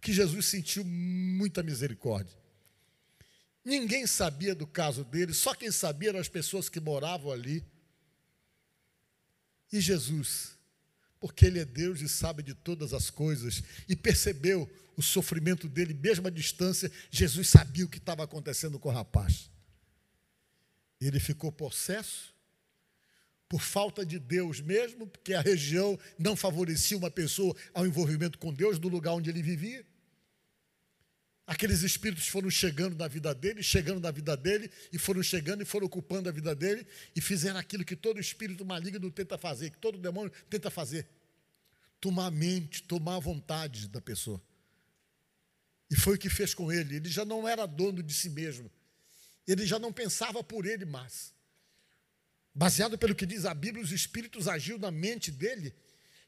que 0.00 0.12
Jesus 0.12 0.46
sentiu 0.46 0.84
muita 0.84 1.62
misericórdia. 1.62 2.36
Ninguém 3.64 4.04
sabia 4.04 4.52
do 4.52 4.66
caso 4.66 5.04
dele, 5.04 5.32
só 5.32 5.54
quem 5.54 5.70
sabia 5.70 6.08
eram 6.08 6.18
as 6.18 6.28
pessoas 6.28 6.68
que 6.68 6.80
moravam 6.80 7.30
ali. 7.30 7.64
E 9.70 9.80
Jesus 9.80 10.58
porque 11.24 11.46
Ele 11.46 11.58
é 11.58 11.64
Deus 11.64 12.02
e 12.02 12.08
sabe 12.08 12.42
de 12.42 12.52
todas 12.52 12.92
as 12.92 13.08
coisas, 13.08 13.62
e 13.88 13.96
percebeu 13.96 14.70
o 14.94 15.02
sofrimento 15.02 15.66
dele, 15.70 15.94
mesmo 15.94 16.28
à 16.28 16.30
distância, 16.30 16.92
Jesus 17.10 17.48
sabia 17.48 17.86
o 17.86 17.88
que 17.88 17.96
estava 17.96 18.22
acontecendo 18.22 18.78
com 18.78 18.90
o 18.90 18.92
rapaz. 18.92 19.50
Ele 21.00 21.18
ficou 21.18 21.50
possesso, 21.50 22.34
por 23.48 23.62
falta 23.62 24.04
de 24.04 24.18
Deus 24.18 24.60
mesmo, 24.60 25.06
porque 25.06 25.32
a 25.32 25.40
região 25.40 25.98
não 26.18 26.36
favorecia 26.36 26.98
uma 26.98 27.10
pessoa 27.10 27.56
ao 27.72 27.86
envolvimento 27.86 28.38
com 28.38 28.52
Deus 28.52 28.78
no 28.78 28.88
lugar 28.88 29.14
onde 29.14 29.30
ele 29.30 29.42
vivia. 29.42 29.82
Aqueles 31.46 31.82
espíritos 31.82 32.26
foram 32.26 32.48
chegando 32.48 32.96
na 32.96 33.06
vida 33.06 33.34
dele, 33.34 33.62
chegando 33.62 34.00
na 34.00 34.10
vida 34.10 34.34
dele, 34.34 34.70
e 34.90 34.98
foram 34.98 35.22
chegando 35.22 35.62
e 35.62 35.66
foram 35.66 35.86
ocupando 35.86 36.28
a 36.28 36.32
vida 36.32 36.54
dele, 36.54 36.86
e 37.14 37.20
fizeram 37.20 37.60
aquilo 37.60 37.84
que 37.84 37.94
todo 37.94 38.18
espírito 38.18 38.64
maligno 38.64 39.10
tenta 39.10 39.36
fazer, 39.36 39.70
que 39.70 39.78
todo 39.78 39.98
demônio 39.98 40.32
tenta 40.48 40.70
fazer: 40.70 41.06
tomar 42.00 42.26
a 42.26 42.30
mente, 42.30 42.82
tomar 42.84 43.16
a 43.16 43.20
vontade 43.20 43.88
da 43.88 44.00
pessoa. 44.00 44.40
E 45.90 45.96
foi 45.96 46.14
o 46.14 46.18
que 46.18 46.30
fez 46.30 46.54
com 46.54 46.72
ele. 46.72 46.96
Ele 46.96 47.10
já 47.10 47.26
não 47.26 47.46
era 47.46 47.66
dono 47.66 48.02
de 48.02 48.14
si 48.14 48.30
mesmo, 48.30 48.70
ele 49.46 49.66
já 49.66 49.78
não 49.78 49.92
pensava 49.92 50.42
por 50.42 50.64
ele 50.64 50.86
mais. 50.86 51.34
Baseado 52.54 52.96
pelo 52.96 53.14
que 53.14 53.26
diz 53.26 53.44
a 53.44 53.52
Bíblia, 53.52 53.84
os 53.84 53.92
espíritos 53.92 54.48
agiam 54.48 54.78
na 54.78 54.90
mente 54.90 55.30
dele, 55.30 55.74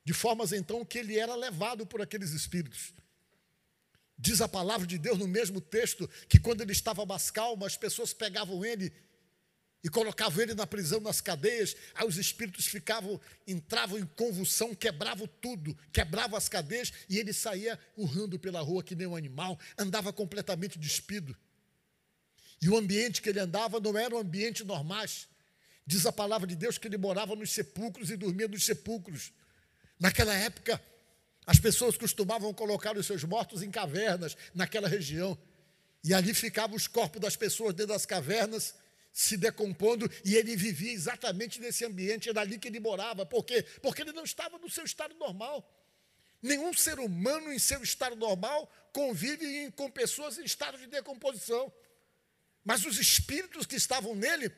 de 0.04 0.12
formas 0.12 0.52
então 0.52 0.84
que 0.84 0.98
ele 0.98 1.18
era 1.18 1.34
levado 1.34 1.86
por 1.86 2.02
aqueles 2.02 2.32
espíritos. 2.32 2.92
Diz 4.18 4.40
a 4.40 4.48
palavra 4.48 4.86
de 4.86 4.98
Deus 4.98 5.18
no 5.18 5.28
mesmo 5.28 5.60
texto 5.60 6.08
que 6.28 6.38
quando 6.38 6.62
ele 6.62 6.72
estava 6.72 7.04
mais 7.04 7.30
calmo, 7.30 7.64
as 7.64 7.76
pessoas 7.76 8.12
pegavam 8.12 8.64
ele 8.64 8.92
e 9.84 9.88
colocavam 9.88 10.42
ele 10.42 10.54
na 10.54 10.66
prisão, 10.66 11.00
nas 11.00 11.20
cadeias, 11.20 11.76
aí 11.94 12.06
os 12.06 12.16
espíritos 12.16 12.66
ficavam, 12.66 13.20
entravam 13.46 13.98
em 13.98 14.06
convulsão, 14.06 14.74
quebravam 14.74 15.28
tudo, 15.40 15.78
quebravam 15.92 16.36
as 16.36 16.48
cadeias 16.48 16.92
e 17.08 17.18
ele 17.18 17.32
saía 17.32 17.78
urrando 17.96 18.38
pela 18.38 18.60
rua 18.60 18.82
que 18.82 18.96
nem 18.96 19.06
um 19.06 19.14
animal, 19.14 19.58
andava 19.78 20.12
completamente 20.12 20.78
despido. 20.78 21.36
E 22.60 22.68
o 22.68 22.76
ambiente 22.76 23.20
que 23.20 23.28
ele 23.28 23.38
andava 23.38 23.78
não 23.78 23.96
era 23.96 24.14
um 24.14 24.18
ambiente 24.18 24.64
normais. 24.64 25.28
Diz 25.86 26.04
a 26.06 26.10
palavra 26.10 26.46
de 26.46 26.56
Deus 26.56 26.78
que 26.78 26.88
ele 26.88 26.96
morava 26.96 27.36
nos 27.36 27.50
sepulcros 27.52 28.10
e 28.10 28.16
dormia 28.16 28.48
nos 28.48 28.64
sepulcros. 28.64 29.32
Naquela 30.00 30.34
época, 30.34 30.82
as 31.46 31.60
pessoas 31.60 31.96
costumavam 31.96 32.52
colocar 32.52 32.96
os 32.96 33.06
seus 33.06 33.22
mortos 33.22 33.62
em 33.62 33.70
cavernas 33.70 34.36
naquela 34.52 34.88
região. 34.88 35.38
E 36.02 36.12
ali 36.12 36.34
ficavam 36.34 36.76
os 36.76 36.88
corpos 36.88 37.20
das 37.20 37.36
pessoas 37.36 37.72
dentro 37.72 37.92
das 37.92 38.04
cavernas, 38.04 38.74
se 39.12 39.36
decompondo, 39.36 40.10
e 40.24 40.34
ele 40.34 40.56
vivia 40.56 40.92
exatamente 40.92 41.60
nesse 41.60 41.84
ambiente, 41.84 42.28
era 42.28 42.40
ali 42.40 42.58
que 42.58 42.68
ele 42.68 42.80
morava. 42.80 43.24
Por 43.24 43.44
quê? 43.44 43.62
Porque 43.80 44.02
ele 44.02 44.12
não 44.12 44.24
estava 44.24 44.58
no 44.58 44.68
seu 44.68 44.84
estado 44.84 45.14
normal. 45.14 45.72
Nenhum 46.42 46.74
ser 46.74 46.98
humano 46.98 47.52
em 47.52 47.58
seu 47.58 47.82
estado 47.82 48.16
normal 48.16 48.70
convive 48.92 49.70
com 49.72 49.90
pessoas 49.90 50.38
em 50.38 50.44
estado 50.44 50.76
de 50.78 50.86
decomposição. 50.86 51.72
Mas 52.64 52.84
os 52.84 52.98
espíritos 52.98 53.66
que 53.66 53.76
estavam 53.76 54.14
nele 54.14 54.50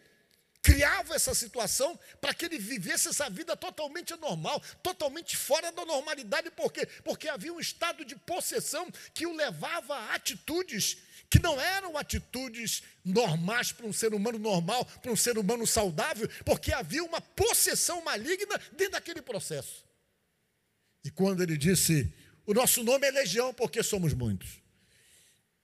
criava 0.68 1.14
essa 1.14 1.35
situação 1.35 1.98
para 2.20 2.35
que 2.35 2.44
ele 2.44 2.59
vivesse 2.59 3.09
essa 3.09 3.31
vida 3.31 3.57
totalmente 3.57 4.12
anormal, 4.12 4.61
totalmente 4.83 5.35
fora 5.35 5.72
da 5.72 5.85
normalidade. 5.87 6.50
Por 6.50 6.70
quê? 6.70 6.85
Porque 7.02 7.26
havia 7.26 7.52
um 7.52 7.59
estado 7.59 8.04
de 8.04 8.14
possessão 8.14 8.87
que 9.14 9.26
o 9.26 9.35
levava 9.35 9.94
a 9.94 10.14
atitudes 10.14 10.98
que 11.31 11.38
não 11.42 11.61
eram 11.61 11.96
atitudes 11.98 12.83
normais 13.04 13.70
para 13.70 13.87
um 13.87 13.92
ser 13.92 14.14
humano 14.14 14.38
normal, 14.38 14.85
para 15.02 15.12
um 15.12 15.16
ser 15.16 15.37
humano 15.37 15.66
saudável, 15.66 16.26
porque 16.44 16.72
havia 16.72 17.04
uma 17.04 17.20
possessão 17.20 18.02
maligna 18.02 18.59
dentro 18.72 18.92
daquele 18.92 19.20
processo. 19.20 19.85
E 21.04 21.11
quando 21.11 21.42
ele 21.42 21.57
disse: 21.57 22.12
O 22.46 22.54
nosso 22.54 22.83
nome 22.83 23.07
é 23.07 23.11
Legião, 23.11 23.52
porque 23.52 23.83
somos 23.83 24.14
muitos. 24.14 24.62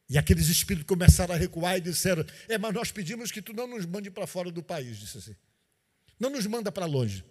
E 0.09 0.19
aqueles 0.19 0.49
espíritos 0.49 0.87
começaram 0.87 1.35
a 1.35 1.39
recuar 1.39 1.79
e 1.79 1.81
disseram: 1.81 2.25
É, 2.49 2.59
mas 2.59 2.75
nós 2.75 2.93
pedimos 2.93 3.31
que 3.31 3.41
tu 3.41 3.53
não 3.53 3.67
nos 3.67 3.87
mande 3.87 4.11
para 4.11 4.27
fora 4.27 4.51
do 4.51 4.63
país, 4.63 4.99
disse 4.99 5.19
assim. 5.19 5.37
Não 6.19 6.31
nos 6.31 6.47
manda 6.47 6.71
para 6.71 6.87
longe. 6.87 7.25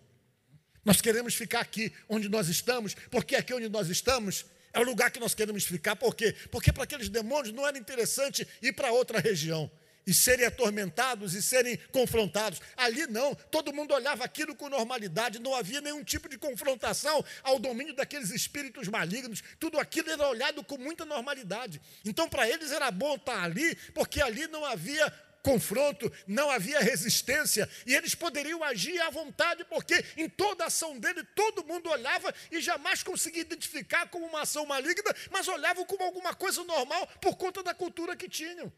Nós 0.84 1.00
queremos 1.00 1.34
ficar 1.34 1.62
aqui 1.62 1.94
onde 2.10 2.28
nós 2.28 2.50
estamos, 2.50 2.94
porque 3.10 3.36
aqui 3.36 3.54
onde 3.54 3.70
nós 3.70 3.90
estamos 3.90 4.46
é 4.74 4.80
o 4.80 4.84
lugar 4.84 5.12
que 5.12 5.20
nós 5.20 5.34
queremos 5.34 5.64
ficar. 5.64 5.96
Por 5.96 6.16
quê? 6.16 6.36
Porque 6.52 6.74
para 6.74 6.84
aqueles 6.84 7.08
demônios 7.08 7.54
não 7.54 7.66
era 7.66 7.78
interessante 7.78 8.46
ir 8.62 8.74
para 8.74 8.92
outra 8.92 9.20
região 9.20 9.72
e 10.06 10.14
serem 10.14 10.46
atormentados 10.46 11.34
e 11.34 11.42
serem 11.42 11.78
confrontados. 11.92 12.62
Ali 12.76 13.08
não, 13.08 13.34
todo 13.36 13.74
mundo 13.74 13.94
olhava 13.94 14.24
aquilo 14.24 14.56
com 14.56 14.70
normalidade, 14.70 15.40
não 15.40 15.56
havia 15.56 15.82
nenhum 15.82 16.04
tipo 16.04 16.30
de 16.30 16.38
confrontação 16.38 17.24
ao 17.42 17.60
domínio 17.60 17.96
daqueles 17.96 18.30
espíritos 18.30 18.88
malignos, 18.88 19.44
tudo 19.60 19.80
aquilo 19.80 20.10
era 20.10 20.28
olhado 20.28 20.64
com 20.64 20.78
muita 20.78 21.06
normalidade. 21.06 21.82
Então, 22.06 22.28
para 22.28 22.50
eles 22.50 22.72
era 22.72 22.90
bom 22.92 23.16
estar 23.16 23.44
ali, 23.44 23.76
porque 23.94 24.22
ali 24.22 24.48
não 24.48 24.66
havia 24.66 25.12
confronto, 25.44 26.12
não 26.26 26.50
havia 26.50 26.80
resistência, 26.80 27.70
e 27.86 27.94
eles 27.94 28.16
poderiam 28.16 28.64
agir 28.64 29.00
à 29.02 29.10
vontade, 29.10 29.66
porque 29.66 30.04
em 30.16 30.30
toda 30.30 30.64
a 30.64 30.68
ação 30.68 30.98
dele 30.98 31.22
todo 31.36 31.66
mundo 31.66 31.90
olhava 31.90 32.34
e 32.50 32.62
jamais 32.62 33.04
conseguia 33.04 33.42
identificar 33.42 34.08
como 34.08 34.26
uma 34.26 34.44
ação 34.44 34.66
maligna, 34.66 35.14
mas 35.30 35.48
olhavam 35.50 35.86
como 35.86 36.04
alguma 36.04 36.34
coisa 36.34 36.64
normal 36.64 37.06
por 37.22 37.36
conta 37.36 37.62
da 37.62 37.74
cultura 37.74 38.16
que 38.16 38.30
tinham. 38.30 38.72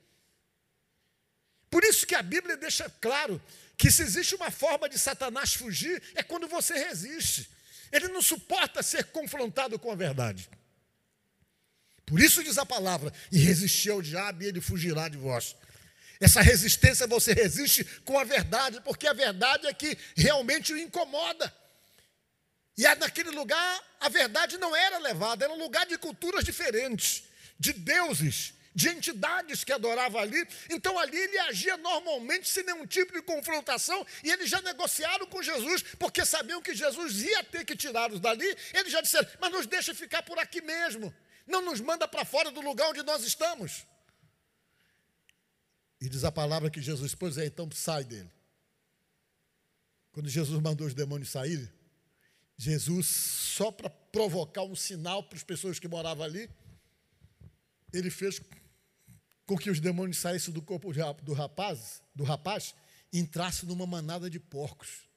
Por 1.76 1.84
isso 1.84 2.08
que 2.08 2.16
a 2.16 2.22
Bíblia 2.22 2.56
deixa 2.56 2.90
claro 3.02 3.42
que 3.76 3.92
se 3.92 4.02
existe 4.02 4.34
uma 4.34 4.50
forma 4.50 4.88
de 4.88 4.98
Satanás 4.98 5.56
fugir, 5.56 6.02
é 6.16 6.24
quando 6.24 6.48
você 6.48 6.74
resiste. 6.74 7.50
Ele 7.92 8.08
não 8.08 8.22
suporta 8.22 8.82
ser 8.82 9.04
confrontado 9.08 9.78
com 9.78 9.92
a 9.92 9.96
verdade. 9.96 10.50
Por 12.06 12.22
isso 12.22 12.42
diz 12.42 12.58
a 12.58 12.66
palavra: 12.66 13.12
e 13.30 13.40
resistir 13.40 13.90
ao 13.90 14.02
diabo 14.02 14.42
e 14.42 14.46
ele 14.46 14.62
fugirá 14.62 15.10
de 15.10 15.18
vós. 15.18 15.54
Essa 16.18 16.42
resistência 16.42 17.06
você 17.08 17.34
resiste 17.34 17.84
com 18.06 18.18
a 18.18 18.24
verdade, 18.24 18.80
porque 18.80 19.06
a 19.06 19.12
verdade 19.12 19.68
é 19.68 19.74
que 19.74 19.98
realmente 20.16 20.72
o 20.72 20.78
incomoda. 20.78 21.54
E 22.78 22.84
naquele 22.96 23.32
lugar 23.32 23.98
a 24.00 24.08
verdade 24.08 24.58
não 24.58 24.74
era 24.74 24.98
levada, 25.00 25.44
era 25.44 25.54
um 25.54 25.60
lugar 25.60 25.86
de 25.86 25.98
culturas 25.98 26.46
diferentes, 26.46 27.26
de 27.60 27.74
deuses, 27.74 28.55
de 28.76 28.90
entidades 28.90 29.64
que 29.64 29.72
adoravam 29.72 30.20
ali. 30.20 30.46
Então 30.70 31.00
ali 31.00 31.18
ele 31.18 31.38
agia 31.40 31.78
normalmente, 31.78 32.50
sem 32.50 32.64
nenhum 32.66 32.86
tipo 32.86 33.14
de 33.14 33.22
confrontação, 33.22 34.06
e 34.22 34.30
eles 34.30 34.50
já 34.50 34.62
negociaram 34.62 35.26
com 35.28 35.42
Jesus, 35.42 35.82
porque 35.98 36.26
sabiam 36.26 36.62
que 36.62 36.76
Jesus 36.76 37.22
ia 37.22 37.44
ter 37.46 37.64
que 37.64 37.76
tirá-los 37.76 38.20
dali. 38.20 38.46
Eles 38.74 38.92
já 38.92 39.00
disseram: 39.00 39.28
Mas 39.40 39.52
nos 39.52 39.66
deixa 39.66 39.96
ficar 39.96 40.22
por 40.24 40.38
aqui 40.38 40.62
mesmo, 40.62 41.14
não 41.48 41.62
nos 41.62 41.80
manda 41.80 42.06
para 42.06 42.26
fora 42.26 42.52
do 42.52 42.60
lugar 42.60 42.90
onde 42.90 43.02
nós 43.04 43.24
estamos. 43.24 43.88
E 46.02 46.10
diz 46.10 46.26
a 46.26 46.32
palavra 46.32 46.70
que 46.70 46.82
Jesus, 46.82 47.16
pois 47.16 47.38
é, 47.38 47.46
então 47.46 47.72
sai 47.72 48.04
dele. 48.04 48.30
Quando 50.12 50.30
Jesus 50.30 50.62
mandou 50.62 50.86
os 50.86 50.94
demônios 50.94 51.30
saírem, 51.30 51.70
Jesus, 52.58 53.08
só 53.08 53.72
para 53.72 53.90
provocar 53.90 54.64
um 54.64 54.76
sinal 54.76 55.24
para 55.24 55.38
as 55.38 55.44
pessoas 55.44 55.80
que 55.80 55.88
moravam 55.88 56.24
ali, 56.24 56.50
ele 57.92 58.10
fez 58.10 58.40
com 59.46 59.58
que 59.58 59.70
os 59.70 59.80
demônios 59.80 60.18
saíssem 60.18 60.54
do 60.54 60.62
corpo 60.62 60.92
do 61.22 61.34
rapaz, 61.34 62.02
do 62.14 62.24
rapaz 62.24 62.76
e 63.12 63.20
entrassem 63.20 63.68
numa 63.70 63.86
manada 63.86 64.30
de 64.30 64.40
porcos. 64.40 65.08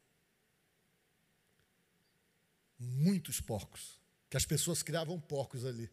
Muitos 2.79 3.41
porcos, 3.41 3.99
que 4.31 4.37
as 4.37 4.45
pessoas 4.45 4.83
criavam 4.83 5.21
porcos 5.21 5.65
ali. 5.65 5.91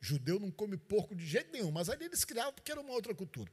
Judeu 0.00 0.40
não 0.40 0.50
come 0.50 0.76
porco 0.76 1.14
de 1.14 1.26
jeito 1.26 1.52
nenhum, 1.52 1.70
mas 1.70 1.88
ali 1.88 2.04
eles 2.06 2.24
criavam 2.24 2.52
porque 2.52 2.72
era 2.72 2.80
uma 2.80 2.92
outra 2.92 3.14
cultura. 3.14 3.52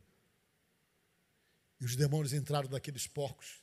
E 1.79 1.85
os 1.85 1.95
demônios 1.95 2.33
entraram 2.33 2.69
naqueles 2.69 3.07
porcos. 3.07 3.61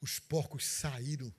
Os 0.00 0.18
porcos 0.18 0.64
saíram 0.64 1.32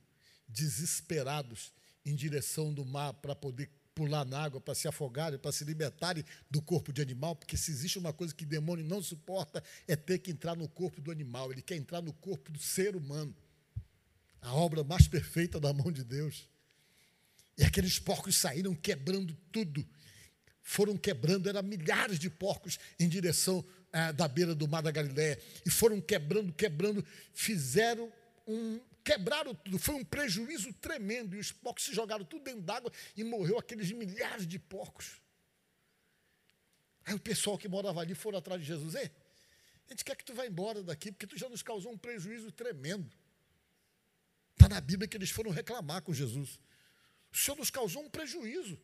desesperados 0.48 1.74
em 2.06 2.15
direção 2.15 2.74
do 2.74 2.86
mar 2.86 3.13
para 3.13 3.36
poder 3.36 3.72
pular 4.02 4.26
na 4.26 4.42
água, 4.42 4.60
para 4.60 4.74
se 4.74 4.88
afogarem, 4.88 5.38
para 5.38 5.52
se 5.52 5.64
libertarem 5.64 6.26
do 6.50 6.60
corpo 6.60 6.92
de 6.92 7.04
animal, 7.04 7.36
porque 7.36 7.56
se 7.56 7.70
existe 7.70 8.00
uma 8.00 8.12
coisa 8.12 8.34
que 8.34 8.44
o 8.44 8.48
demônio 8.48 8.84
não 8.84 9.00
suporta, 9.00 9.64
é 9.88 9.96
ter 9.96 10.18
que 10.18 10.32
entrar 10.32 10.56
no 10.56 10.68
corpo 10.68 11.00
do 11.00 11.12
animal, 11.12 11.52
ele 11.52 11.62
quer 11.62 11.76
entrar 11.76 12.02
no 12.02 12.12
corpo 12.14 12.52
do 12.52 12.58
ser 12.58 12.96
humano. 12.96 13.36
A 14.42 14.56
obra 14.56 14.84
mais 14.84 15.08
perfeita 15.08 15.60
da 15.60 15.72
mão 15.72 15.92
de 15.92 16.04
Deus. 16.04 16.50
E 17.56 17.64
aqueles 17.64 18.00
porcos 18.00 18.36
saíram 18.38 18.74
quebrando 18.74 19.38
tudo. 19.52 19.88
Foram 20.64 20.98
quebrando, 20.98 21.48
eram 21.48 21.62
milhares 21.62 22.18
de 22.18 22.28
porcos 22.28 22.80
em 23.00 23.08
direção 23.08 23.64
ah, 23.94 24.12
da 24.12 24.28
beira 24.28 24.56
do 24.56 24.68
mar 24.68 24.82
da 24.82 24.90
Galiléia. 24.90 25.40
E 25.64 25.70
foram 25.70 26.02
quebrando, 26.02 26.52
quebrando, 26.54 27.06
fizeram 27.36 28.12
um, 28.48 28.80
quebraram 29.04 29.54
tudo, 29.56 29.80
foi 29.80 29.96
um 29.96 30.04
prejuízo 30.04 30.74
tremendo, 30.74 31.36
e 31.36 31.40
os 31.40 31.52
porcos 31.52 31.84
se 31.84 31.94
jogaram 31.94 32.26
tudo 32.26 32.44
dentro 32.44 32.62
d'água 32.62 32.92
e 33.16 33.24
morreu 33.24 33.58
aqueles 33.58 33.92
milhares 33.92 34.48
de 34.48 34.60
porcos. 34.60 35.22
Aí 37.06 37.14
o 37.14 37.20
pessoal 37.20 37.58
que 37.58 37.68
morava 37.68 38.00
ali 38.00 38.14
foram 38.14 38.38
atrás 38.38 38.62
de 38.62 38.68
Jesus, 38.68 38.96
ei, 38.96 39.12
a 39.88 39.92
gente 39.92 40.06
quer 40.06 40.16
que 40.16 40.24
tu 40.24 40.34
vá 40.34 40.46
embora 40.46 40.84
daqui, 40.84 41.12
porque 41.12 41.28
tu 41.28 41.38
já 41.38 41.50
nos 41.50 41.62
causou 41.62 41.92
um 41.92 41.98
prejuízo 41.98 42.52
tremendo. 42.52 43.12
Está 44.54 44.70
na 44.70 44.80
Bíblia 44.80 45.08
que 45.08 45.18
eles 45.18 45.32
foram 45.32 45.52
reclamar 45.52 46.02
com 46.04 46.14
Jesus. 46.14 46.60
O 47.32 47.38
Senhor 47.38 47.58
nos 47.58 47.70
causou 47.70 48.04
um 48.04 48.10
prejuízo. 48.10 48.80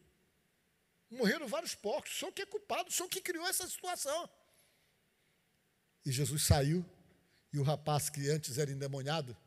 Morreram 1.10 1.48
vários 1.48 1.76
porcos, 1.76 2.12
o 2.12 2.16
Senhor 2.16 2.32
que 2.32 2.42
é 2.42 2.46
culpado, 2.46 2.90
o 2.90 2.92
Senhor 2.92 3.08
que 3.08 3.22
criou 3.22 3.48
essa 3.48 3.68
situação. 3.68 4.30
E 6.06 6.12
Jesus 6.12 6.44
saiu, 6.44 6.86
e 7.54 7.60
o 7.60 7.64
rapaz 7.64 8.10
que 8.10 8.30
antes 8.30 8.58
era 8.58 8.72
endemoniado, 8.72 9.38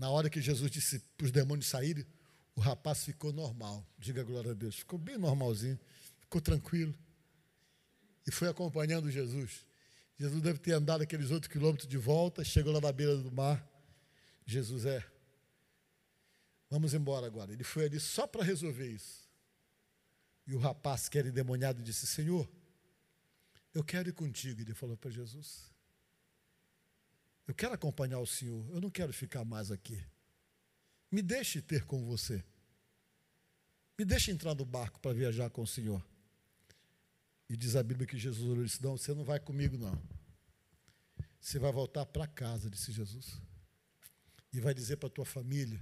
na 0.00 0.08
hora 0.08 0.30
que 0.30 0.40
Jesus 0.40 0.70
disse 0.70 0.98
para 1.14 1.26
os 1.26 1.30
demônios 1.30 1.66
saírem, 1.66 2.06
o 2.56 2.60
rapaz 2.60 3.04
ficou 3.04 3.34
normal. 3.34 3.86
Diga 3.98 4.24
glória 4.24 4.52
a 4.52 4.54
Deus. 4.54 4.76
Ficou 4.76 4.98
bem 4.98 5.18
normalzinho, 5.18 5.78
ficou 6.20 6.40
tranquilo. 6.40 6.94
E 8.26 8.30
foi 8.30 8.48
acompanhando 8.48 9.10
Jesus. 9.10 9.66
Jesus 10.18 10.40
deve 10.40 10.58
ter 10.58 10.72
andado 10.72 11.02
aqueles 11.02 11.30
outros 11.30 11.52
quilômetros 11.52 11.86
de 11.86 11.98
volta, 11.98 12.42
chegou 12.42 12.72
lá 12.72 12.80
na 12.80 12.90
beira 12.90 13.14
do 13.18 13.30
mar. 13.30 13.62
Jesus 14.46 14.86
é. 14.86 15.06
Vamos 16.70 16.94
embora 16.94 17.26
agora. 17.26 17.52
Ele 17.52 17.62
foi 17.62 17.84
ali 17.84 18.00
só 18.00 18.26
para 18.26 18.42
resolver 18.42 18.88
isso. 18.88 19.28
E 20.46 20.54
o 20.54 20.58
rapaz 20.58 21.10
que 21.10 21.18
era 21.18 21.28
endemoniado 21.28 21.82
disse: 21.82 22.06
Senhor, 22.06 22.48
eu 23.74 23.84
quero 23.84 24.08
ir 24.08 24.14
contigo. 24.14 24.62
Ele 24.62 24.72
falou 24.72 24.96
para 24.96 25.10
Jesus: 25.10 25.69
Eu 27.50 27.54
quero 27.54 27.74
acompanhar 27.74 28.20
o 28.20 28.26
Senhor, 28.28 28.64
eu 28.70 28.80
não 28.80 28.88
quero 28.88 29.12
ficar 29.12 29.44
mais 29.44 29.72
aqui. 29.72 30.00
Me 31.10 31.20
deixe 31.20 31.60
ter 31.60 31.84
com 31.84 32.04
você. 32.04 32.44
Me 33.98 34.04
deixe 34.04 34.30
entrar 34.30 34.54
no 34.54 34.64
barco 34.64 35.00
para 35.00 35.12
viajar 35.12 35.50
com 35.50 35.62
o 35.62 35.66
Senhor. 35.66 36.00
E 37.48 37.56
diz 37.56 37.74
a 37.74 37.82
Bíblia 37.82 38.06
que 38.06 38.16
Jesus 38.16 38.70
disse: 38.70 38.80
Não, 38.80 38.96
você 38.96 39.12
não 39.12 39.24
vai 39.24 39.40
comigo, 39.40 39.76
não. 39.76 40.00
Você 41.40 41.58
vai 41.58 41.72
voltar 41.72 42.06
para 42.06 42.24
casa, 42.24 42.70
disse 42.70 42.92
Jesus. 42.92 43.42
E 44.52 44.60
vai 44.60 44.72
dizer 44.72 44.98
para 44.98 45.08
a 45.08 45.12
tua 45.12 45.24
família 45.26 45.80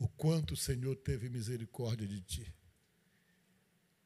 o 0.00 0.08
quanto 0.08 0.54
o 0.54 0.56
Senhor 0.56 0.96
teve 0.96 1.28
misericórdia 1.28 2.08
de 2.08 2.20
ti. 2.22 2.54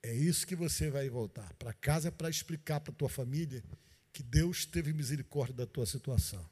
É 0.02 0.14
isso 0.14 0.46
que 0.46 0.54
você 0.54 0.90
vai 0.90 1.08
voltar 1.08 1.54
para 1.54 1.72
casa 1.72 2.12
para 2.12 2.28
explicar 2.28 2.80
para 2.80 2.92
a 2.92 2.96
tua 2.96 3.08
família 3.08 3.64
que 4.12 4.22
Deus 4.22 4.66
teve 4.66 4.92
misericórdia 4.92 5.54
da 5.54 5.66
tua 5.66 5.86
situação. 5.86 6.46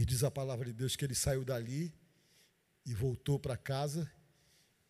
E 0.00 0.04
diz 0.06 0.24
a 0.24 0.30
palavra 0.30 0.64
de 0.64 0.72
Deus 0.72 0.96
que 0.96 1.04
ele 1.04 1.14
saiu 1.14 1.44
dali 1.44 1.92
e 2.86 2.94
voltou 2.94 3.38
para 3.38 3.54
casa, 3.54 4.10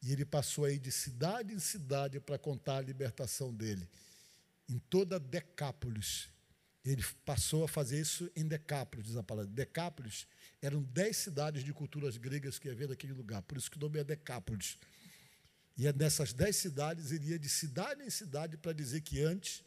e 0.00 0.12
ele 0.12 0.24
passou 0.24 0.64
aí 0.64 0.78
de 0.78 0.92
cidade 0.92 1.52
em 1.52 1.58
cidade 1.58 2.20
para 2.20 2.38
contar 2.38 2.76
a 2.76 2.80
libertação 2.80 3.52
dele. 3.52 3.88
Em 4.68 4.78
toda 4.78 5.18
Decápolis, 5.18 6.28
ele 6.84 7.04
passou 7.26 7.64
a 7.64 7.68
fazer 7.68 8.00
isso 8.00 8.30
em 8.36 8.46
Decápolis, 8.46 9.08
diz 9.08 9.16
a 9.16 9.22
palavra. 9.24 9.50
Decápolis 9.50 10.28
eram 10.62 10.80
dez 10.80 11.16
cidades 11.16 11.64
de 11.64 11.72
culturas 11.72 12.16
gregas 12.16 12.60
que 12.60 12.68
havia 12.68 12.86
naquele 12.86 13.12
lugar, 13.12 13.42
por 13.42 13.58
isso 13.58 13.68
que 13.68 13.78
o 13.78 13.80
nome 13.80 13.98
é 13.98 14.04
Decápolis. 14.04 14.78
E 15.76 15.88
é 15.88 15.92
nessas 15.92 16.32
dez 16.32 16.54
cidades, 16.54 17.10
ele 17.10 17.30
ia 17.30 17.38
de 17.38 17.48
cidade 17.48 18.00
em 18.04 18.10
cidade 18.10 18.56
para 18.56 18.72
dizer 18.72 19.00
que 19.00 19.20
antes 19.20 19.64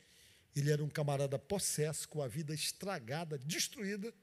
ele 0.56 0.72
era 0.72 0.82
um 0.82 0.90
camarada 0.90 1.38
possesso, 1.38 2.08
com 2.08 2.22
a 2.22 2.30
vida 2.30 2.54
estragada, 2.54 3.38
destruída, 3.38 4.14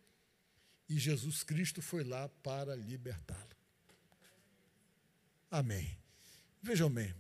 e 0.91 0.99
Jesus 0.99 1.45
Cristo 1.45 1.81
foi 1.81 2.03
lá 2.03 2.29
para 2.43 2.75
libertá-lo. 2.75 3.57
Amém. 5.49 5.97
Vejam 6.61 6.91
bem, 6.91 7.15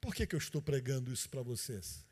por 0.00 0.14
que, 0.14 0.26
que 0.26 0.34
eu 0.34 0.38
estou 0.38 0.62
pregando 0.62 1.12
isso 1.12 1.28
para 1.28 1.42
vocês? 1.42 2.02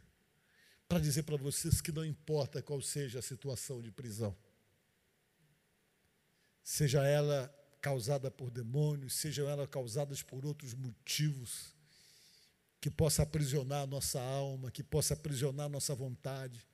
Para 0.86 0.98
dizer 0.98 1.22
para 1.22 1.38
vocês 1.38 1.80
que 1.80 1.90
não 1.90 2.04
importa 2.04 2.62
qual 2.62 2.82
seja 2.82 3.20
a 3.20 3.22
situação 3.22 3.80
de 3.80 3.90
prisão, 3.90 4.36
seja 6.62 7.02
ela 7.06 7.50
causada 7.80 8.30
por 8.30 8.50
demônios, 8.50 9.14
sejam 9.14 9.48
elas 9.48 9.68
causadas 9.68 10.22
por 10.22 10.44
outros 10.44 10.74
motivos, 10.74 11.74
que 12.82 12.90
possa 12.90 13.22
aprisionar 13.22 13.84
a 13.84 13.86
nossa 13.86 14.20
alma, 14.20 14.70
que 14.70 14.82
possa 14.82 15.14
aprisionar 15.14 15.66
a 15.66 15.70
nossa 15.70 15.94
vontade, 15.94 16.66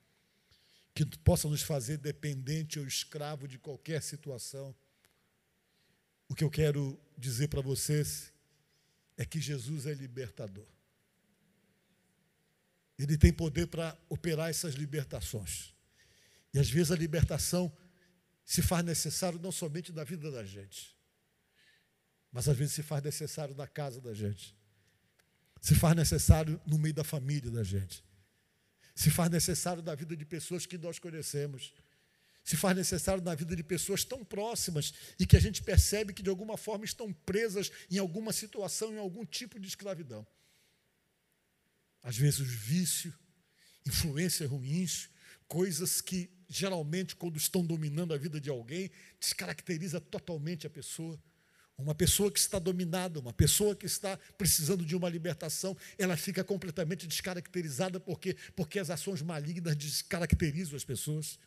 que 0.95 1.05
possa 1.19 1.49
nos 1.49 1.63
fazer 1.63 1.97
dependente 1.99 2.79
ou 2.79 2.87
escravo 2.87 3.49
de 3.49 3.59
qualquer 3.59 4.03
situação. 4.03 4.75
O 6.29 6.35
que 6.35 6.45
eu 6.45 6.51
quero 6.51 6.99
dizer 7.17 7.49
para 7.49 7.61
vocês 7.61 8.33
é 9.17 9.25
que 9.25 9.41
Jesus 9.41 9.87
é 9.87 9.95
libertador. 9.95 10.67
Ele 12.99 13.17
tem 13.17 13.33
poder 13.33 13.67
para 13.67 13.99
operar 14.09 14.51
essas 14.51 14.75
libertações. 14.75 15.75
E 16.53 16.59
às 16.59 16.69
vezes 16.69 16.93
a 16.93 16.97
libertação 16.97 17.73
se 18.45 18.61
faz 18.61 18.85
necessário 18.85 19.39
não 19.39 19.51
somente 19.51 19.93
na 19.93 20.05
vida 20.05 20.31
da 20.31 20.45
gente, 20.45 20.97
mas 22.31 22.49
às 22.49 22.57
vezes 22.57 22.75
se 22.75 22.83
faz 22.83 23.03
necessário 23.03 23.55
na 23.55 23.67
casa 23.67 24.01
da 24.01 24.13
gente, 24.13 24.55
se 25.61 25.75
faz 25.75 25.97
necessário 25.97 26.61
no 26.67 26.79
meio 26.79 26.95
da 26.95 27.05
família 27.05 27.51
da 27.51 27.63
gente, 27.63 28.05
se 28.95 29.11
faz 29.11 29.31
necessário 29.31 29.83
na 29.83 29.95
vida 29.95 30.17
de 30.17 30.25
pessoas 30.25 30.67
que 30.67 30.79
nós 30.79 30.99
conhecemos, 30.99 31.73
se 32.45 32.57
faz 32.57 32.77
necessário 32.77 33.23
na 33.23 33.35
vida 33.35 33.55
de 33.55 33.63
pessoas 33.63 34.05
tão 34.05 34.25
próximas 34.25 34.93
e 35.19 35.27
que 35.27 35.37
a 35.37 35.41
gente 35.41 35.63
percebe 35.63 36.13
que 36.13 36.23
de 36.23 36.31
alguma 36.31 36.57
forma 36.57 36.85
estão 36.85 37.13
presas 37.13 37.71
em 37.91 37.99
alguma 37.99 38.33
situação, 38.33 38.93
em 38.93 38.99
algum 38.99 39.25
tipo 39.25 39.61
de 39.61 39.69
escravidão. 39.69 40.27
Às 42.03 42.17
vezes, 42.17 42.41
vício, 42.41 43.15
influências 43.87 44.51
ruins, 44.51 45.09
coisas 45.47 46.01
que 46.01 46.31
geralmente, 46.49 47.17
quando 47.17 47.37
estão 47.37 47.65
dominando 47.65 48.13
a 48.13 48.19
vida 48.19 48.41
de 48.41 48.51
alguém, 48.51 48.91
descaracteriza 49.19 50.01
totalmente 50.01 50.67
a 50.67 50.71
pessoa. 50.71 51.19
Uma 51.83 51.95
pessoa 51.95 52.31
que 52.31 52.39
está 52.39 52.59
dominada, 52.59 53.19
uma 53.19 53.33
pessoa 53.33 53.75
que 53.75 53.87
está 53.87 54.19
precisando 54.39 54.85
de 54.85 54.95
uma 54.97 55.09
libertação, 55.09 55.77
ela 55.99 56.17
fica 56.17 56.45
completamente 56.45 57.07
descaracterizada 57.07 57.99
porque 58.01 58.37
porque 58.55 58.79
as 58.79 58.91
ações 58.91 59.21
malignas 59.23 59.77
descaracterizam 59.77 60.77
as 60.77 60.85
pessoas. 60.85 61.39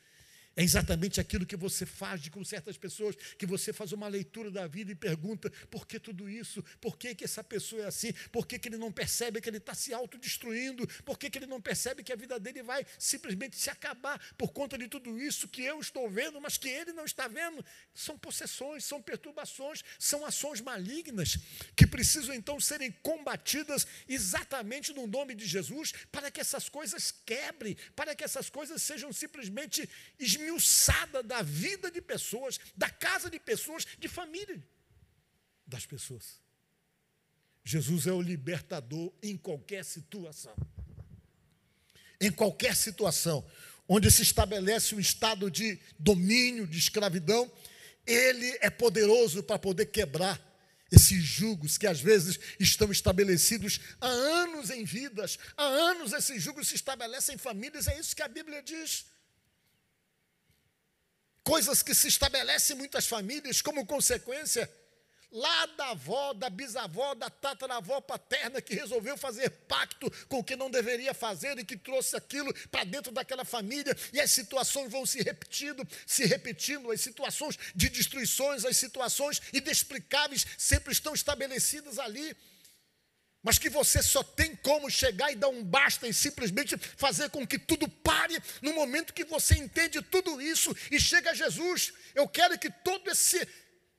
É 0.57 0.63
exatamente 0.63 1.19
aquilo 1.19 1.45
que 1.45 1.57
você 1.57 1.85
faz 1.85 2.29
com 2.29 2.43
certas 2.45 2.77
pessoas, 2.77 3.15
que 3.37 3.45
você 3.45 3.73
faz 3.73 3.91
uma 3.91 4.07
leitura 4.07 4.49
da 4.49 4.65
vida 4.65 4.89
e 4.89 4.95
pergunta: 4.95 5.51
por 5.69 5.85
que 5.85 5.99
tudo 5.99 6.29
isso? 6.29 6.63
Por 6.79 6.97
que, 6.97 7.13
que 7.13 7.25
essa 7.25 7.43
pessoa 7.43 7.81
é 7.83 7.87
assim? 7.87 8.13
Por 8.31 8.47
que, 8.47 8.57
que 8.57 8.69
ele 8.69 8.77
não 8.77 8.89
percebe 8.89 9.41
que 9.41 9.49
ele 9.49 9.57
está 9.57 9.73
se 9.73 9.93
autodestruindo? 9.93 10.87
Por 11.03 11.19
que, 11.19 11.29
que 11.29 11.39
ele 11.39 11.45
não 11.45 11.59
percebe 11.59 12.03
que 12.03 12.13
a 12.13 12.15
vida 12.15 12.39
dele 12.39 12.63
vai 12.63 12.85
simplesmente 12.97 13.57
se 13.57 13.69
acabar 13.69 14.17
por 14.37 14.53
conta 14.53 14.77
de 14.77 14.87
tudo 14.87 15.19
isso 15.19 15.45
que 15.49 15.61
eu 15.61 15.81
estou 15.81 16.09
vendo, 16.09 16.39
mas 16.39 16.57
que 16.57 16.69
ele 16.69 16.93
não 16.93 17.03
está 17.03 17.27
vendo? 17.27 17.63
São 17.93 18.17
possessões, 18.17 18.85
são 18.85 19.01
perturbações, 19.01 19.83
são 19.99 20.25
ações 20.25 20.61
malignas 20.61 21.37
que 21.75 21.85
precisam 21.85 22.33
então 22.33 22.61
serem 22.61 22.93
combatidas 23.03 23.85
exatamente 24.07 24.93
no 24.93 25.05
nome 25.05 25.35
de 25.35 25.45
Jesus 25.45 25.91
para 26.09 26.31
que 26.31 26.39
essas 26.39 26.69
coisas 26.69 27.11
quebrem, 27.25 27.75
para 27.93 28.15
que 28.15 28.23
essas 28.23 28.49
coisas 28.49 28.81
sejam 28.81 29.11
simplesmente 29.11 29.89
esmifradas 30.17 30.44
esmiuçada 30.45 31.23
da 31.23 31.41
vida 31.41 31.89
de 31.89 32.01
pessoas, 32.01 32.59
da 32.75 32.89
casa 32.89 33.29
de 33.29 33.39
pessoas, 33.39 33.85
de 33.99 34.07
família 34.07 34.63
das 35.65 35.85
pessoas. 35.85 36.39
Jesus 37.63 38.05
é 38.05 38.11
o 38.11 38.21
libertador 38.21 39.11
em 39.23 39.35
qualquer 39.35 39.83
situação. 39.83 40.55
Em 42.21 42.31
qualquer 42.31 42.75
situação 42.75 43.45
onde 43.87 44.09
se 44.09 44.21
estabelece 44.21 44.95
um 44.95 44.99
estado 44.99 45.49
de 45.49 45.79
domínio, 45.99 46.67
de 46.67 46.77
escravidão, 46.77 47.51
ele 48.05 48.57
é 48.61 48.69
poderoso 48.69 49.43
para 49.43 49.59
poder 49.59 49.87
quebrar 49.87 50.41
esses 50.91 51.23
julgos 51.23 51.77
que 51.77 51.87
às 51.87 51.99
vezes 51.99 52.39
estão 52.59 52.91
estabelecidos 52.91 53.79
há 53.99 54.07
anos 54.07 54.69
em 54.69 54.85
vidas, 54.85 55.37
há 55.57 55.63
anos 55.63 56.13
esses 56.13 56.41
julgos 56.41 56.67
se 56.67 56.75
estabelecem 56.75 57.35
em 57.35 57.39
famílias, 57.39 57.87
é 57.87 57.99
isso 57.99 58.15
que 58.15 58.21
a 58.21 58.27
Bíblia 58.27 58.61
diz 58.61 59.05
coisas 61.45 61.81
que 61.81 61.93
se 61.93 62.09
estabelecem 62.09 62.75
em 62.75 62.79
muitas 62.79 63.07
famílias 63.07 63.61
como 63.61 63.85
consequência 63.85 64.69
lá 65.31 65.65
da 65.65 65.89
avó, 65.89 66.33
da 66.33 66.49
bisavó, 66.49 67.13
da 67.13 67.29
tataravó 67.29 67.99
paterna 68.01 68.61
que 68.61 68.73
resolveu 68.73 69.17
fazer 69.17 69.49
pacto 69.49 70.09
com 70.27 70.39
o 70.39 70.43
que 70.43 70.55
não 70.55 70.71
deveria 70.71 71.13
fazer 71.13 71.59
e 71.59 71.65
que 71.65 71.77
trouxe 71.77 72.15
aquilo 72.15 72.53
para 72.69 72.85
dentro 72.85 73.11
daquela 73.11 73.43
família. 73.43 73.95
E 74.13 74.19
as 74.19 74.31
situações 74.31 74.91
vão 74.91 75.05
se 75.05 75.21
repetindo, 75.21 75.85
se 76.07 76.25
repetindo, 76.25 76.89
as 76.89 77.01
situações 77.01 77.59
de 77.75 77.89
destruições, 77.89 78.63
as 78.63 78.77
situações 78.77 79.41
inexplicáveis 79.51 80.45
sempre 80.57 80.93
estão 80.93 81.13
estabelecidas 81.13 81.99
ali 81.99 82.35
mas 83.45 83.59
que 83.59 83.69
você 83.69 84.01
só 84.01 84.23
tem 84.23 84.55
como 84.55 84.89
chegar 84.89 85.31
e 85.31 85.35
dar 85.35 85.49
um 85.49 85.63
basta 85.63 86.07
e 86.07 86.13
simplesmente 86.13 86.75
fazer 86.97 87.29
com 87.29 87.45
que 87.45 87.59
tudo 87.59 87.87
pare 87.87 88.41
no 88.59 88.73
momento 88.73 89.13
que 89.13 89.23
você 89.23 89.53
entende 89.53 90.01
tudo 90.01 90.41
isso 90.41 90.75
e 90.89 90.99
chega 90.99 91.29
a 91.29 91.33
Jesus. 91.35 91.93
Eu 92.15 92.27
quero 92.27 92.57
que 92.57 92.71
todo 92.71 93.07
esse, 93.07 93.47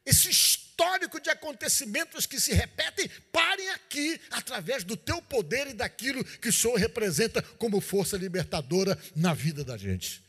esse 0.04 0.28
histórico 0.30 1.20
de 1.20 1.30
acontecimentos 1.30 2.26
que 2.26 2.40
se 2.40 2.52
repetem 2.52 3.08
parem 3.30 3.68
aqui, 3.70 4.20
através 4.32 4.82
do 4.82 4.96
teu 4.96 5.22
poder 5.22 5.68
e 5.68 5.74
daquilo 5.74 6.24
que 6.24 6.48
o 6.48 6.52
Senhor 6.52 6.74
representa 6.74 7.40
como 7.40 7.80
força 7.80 8.16
libertadora 8.16 8.98
na 9.14 9.32
vida 9.32 9.64
da 9.64 9.76
gente. 9.76 10.24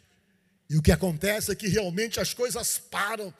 E 0.69 0.77
o 0.77 0.81
que 0.81 0.91
acontece 0.91 1.51
é 1.51 1.55
que 1.55 1.67
realmente 1.67 2.19
as 2.19 2.35
coisas 2.35 2.77
param 2.77 3.33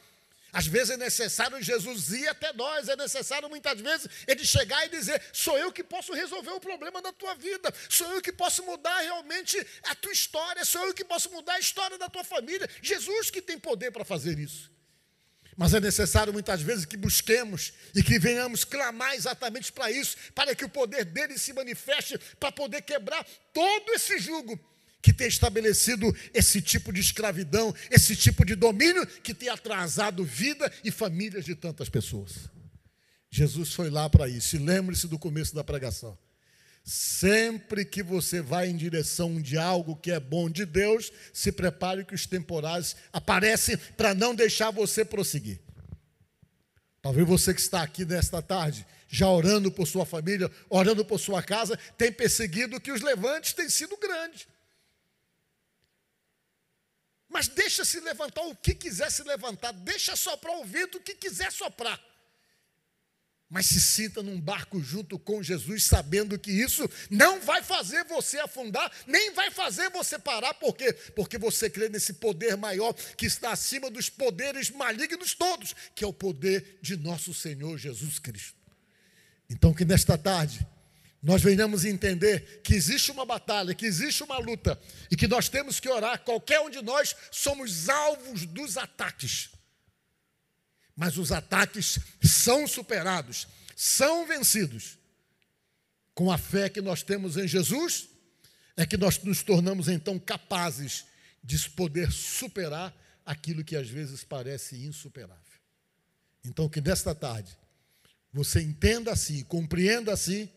às 0.52 0.66
vezes 0.66 0.92
é 0.92 0.98
necessário 0.98 1.62
Jesus 1.62 2.10
ir 2.12 2.28
até 2.28 2.54
nós, 2.54 2.88
é 2.88 2.96
necessário 2.96 3.50
muitas 3.50 3.80
vezes 3.82 4.08
ele 4.26 4.46
chegar 4.46 4.86
e 4.86 4.90
dizer: 4.90 5.22
sou 5.34 5.58
eu 5.58 5.72
que 5.72 5.84
posso 5.84 6.14
resolver 6.14 6.52
o 6.52 6.60
problema 6.60 7.02
da 7.02 7.12
tua 7.12 7.36
vida, 7.36 7.74
sou 7.90 8.12
eu 8.14 8.22
que 8.22 8.32
posso 8.32 8.64
mudar 8.64 9.00
realmente 9.02 9.58
a 9.84 9.96
tua 9.96 10.12
história, 10.12 10.64
sou 10.64 10.86
eu 10.86 10.94
que 10.94 11.04
posso 11.04 11.30
mudar 11.32 11.54
a 11.54 11.60
história 11.60 11.98
da 11.98 12.10
tua 12.10 12.24
família. 12.24 12.70
Jesus 12.82 13.30
que 13.30 13.42
tem 13.42 13.60
poder 13.60 13.92
para 13.92 14.06
fazer 14.06 14.40
isso. 14.40 14.72
Mas 15.56 15.74
é 15.74 15.80
necessário 15.80 16.32
muitas 16.32 16.62
vezes 16.62 16.86
que 16.86 16.96
busquemos 16.96 17.74
e 17.96 18.04
que 18.04 18.20
venhamos 18.20 18.64
clamar 18.64 19.16
exatamente 19.16 19.72
para 19.72 19.90
isso, 19.90 20.16
para 20.36 20.54
que 20.54 20.64
o 20.64 20.70
poder 20.70 21.04
dele 21.04 21.38
se 21.38 21.52
manifeste, 21.52 22.18
para 22.40 22.52
poder 22.52 22.84
quebrar 22.84 23.26
todo 23.52 23.92
esse 23.94 24.20
jugo 24.20 24.60
que 25.08 25.14
tem 25.14 25.30
estabelecido 25.30 26.14
esse 26.34 26.62
tipo 26.62 26.92
de 26.92 27.00
escravidão, 27.00 27.74
esse 27.90 28.14
tipo 28.14 28.44
de 28.44 28.56
domínio 28.56 29.08
que 29.08 29.34
tem 29.34 29.48
atrasado 29.48 30.22
vida 30.26 30.70
e 30.84 30.92
famílias 30.92 31.46
de 31.46 31.56
tantas 31.56 31.88
pessoas. 31.88 32.50
Jesus 33.32 33.72
foi 33.72 33.90
lá 33.90 34.10
para 34.10 34.28
isso. 34.28 34.58
E 34.58 34.60
lembre-se 34.60 35.08
do 35.08 35.18
começo 35.18 35.56
da 35.56 35.64
pregação. 35.64 36.18
Sempre 36.84 37.86
que 37.86 38.04
você 38.04 38.42
vai 38.42 38.68
em 38.68 38.76
direção 38.76 39.42
de 39.42 39.58
algo 39.58 39.96
que 39.96 40.12
é 40.12 40.20
bom 40.20 40.50
de 40.50 40.66
Deus, 40.66 41.10
se 41.32 41.54
prepare 41.54 42.04
que 42.04 42.14
os 42.14 42.26
temporais 42.26 42.98
aparecem 43.14 43.78
para 43.96 44.14
não 44.14 44.36
deixar 44.36 44.72
você 44.72 45.06
prosseguir. 45.06 45.62
Talvez 47.02 47.26
você 47.26 47.54
que 47.54 47.62
está 47.62 47.82
aqui 47.82 48.04
nesta 48.04 48.42
tarde, 48.42 48.86
já 49.08 49.30
orando 49.30 49.72
por 49.72 49.88
sua 49.88 50.06
família, 50.06 50.52
orando 50.70 51.06
por 51.06 51.18
sua 51.18 51.42
casa, 51.42 51.80
tem 51.98 52.12
perseguido 52.12 52.82
que 52.82 52.92
os 52.92 53.00
levantes 53.00 53.54
têm 53.54 53.70
sido 53.70 53.96
grandes. 53.96 54.46
Mas 57.30 57.48
deixa 57.48 57.84
se 57.84 58.00
levantar 58.00 58.42
o 58.42 58.56
que 58.56 58.74
quiser 58.74 59.12
se 59.12 59.24
levantar, 59.24 59.72
deixa 59.74 60.16
soprar 60.16 60.56
o 60.58 60.66
vento 60.66 60.98
o 60.98 61.02
que 61.02 61.16
quiser 61.16 61.52
soprar 61.52 62.02
mas 63.50 63.68
se 63.68 63.80
sinta 63.80 64.22
num 64.22 64.40
barco 64.40 64.82
junto 64.82 65.18
com 65.18 65.42
Jesus, 65.42 65.86
sabendo 65.86 66.38
que 66.38 66.52
isso 66.52 66.90
não 67.10 67.40
vai 67.40 67.64
fazer 67.64 68.04
você 68.04 68.40
afundar, 68.40 68.92
nem 69.06 69.32
vai 69.34 69.50
fazer 69.50 69.90
você 69.90 70.20
parar, 70.20 70.54
por 70.56 70.76
quê? 70.76 70.92
Porque 71.16 71.38
você 71.38 71.70
crê 71.70 71.88
nesse 71.88 72.14
poder 72.14 72.58
maior 72.58 72.94
que 73.16 73.26
está 73.26 73.52
acima 73.52 73.90
dos 73.90 74.10
poderes 74.10 74.70
malignos 74.70 75.34
todos, 75.34 75.74
que 75.96 76.04
é 76.04 76.08
o 76.08 76.14
poder 76.14 76.80
de 76.82 76.98
nosso 76.98 77.34
Senhor 77.34 77.78
Jesus 77.78 78.20
Cristo. 78.20 78.58
Então, 79.50 79.74
que 79.74 79.86
nesta 79.86 80.18
tarde 80.18 80.68
nós 81.22 81.42
venhamos 81.42 81.84
entender 81.84 82.62
que 82.64 82.74
existe 82.74 83.12
uma 83.12 83.26
batalha, 83.26 83.74
que 83.74 83.86
existe 83.86 84.24
uma 84.24 84.38
luta 84.38 84.80
e 85.12 85.16
que 85.16 85.28
nós 85.28 85.50
temos 85.50 85.80
que 85.80 85.90
orar, 85.90 86.20
qualquer 86.24 86.60
um 86.62 86.70
de 86.70 86.82
nós 86.82 87.16
somos 87.32 87.90
alvos 87.90 88.46
dos 88.46 88.78
ataques 88.78 89.50
mas 90.98 91.16
os 91.16 91.32
ataques 91.32 92.00
são 92.24 92.68
superados, 92.68 93.48
são 93.76 94.26
vencidos. 94.26 94.98
Com 96.16 96.32
a 96.32 96.40
fé 96.40 96.68
que 96.68 96.82
nós 96.82 97.04
temos 97.04 97.38
em 97.38 97.48
Jesus, 97.48 98.10
é 98.76 98.84
que 98.84 98.98
nós 98.98 99.22
nos 99.22 99.44
tornamos 99.44 99.88
então 99.88 100.18
capazes 100.18 101.06
de 101.44 101.70
poder 101.70 102.12
superar 102.12 102.92
aquilo 103.24 103.64
que 103.64 103.76
às 103.76 103.88
vezes 103.88 104.24
parece 104.24 104.76
insuperável. 104.88 105.38
Então, 106.44 106.68
que 106.68 106.82
nesta 106.82 107.14
tarde 107.14 107.56
você 108.34 108.60
entenda 108.60 109.12
assim, 109.12 109.44
compreenda 109.44 110.12
assim 110.12 110.50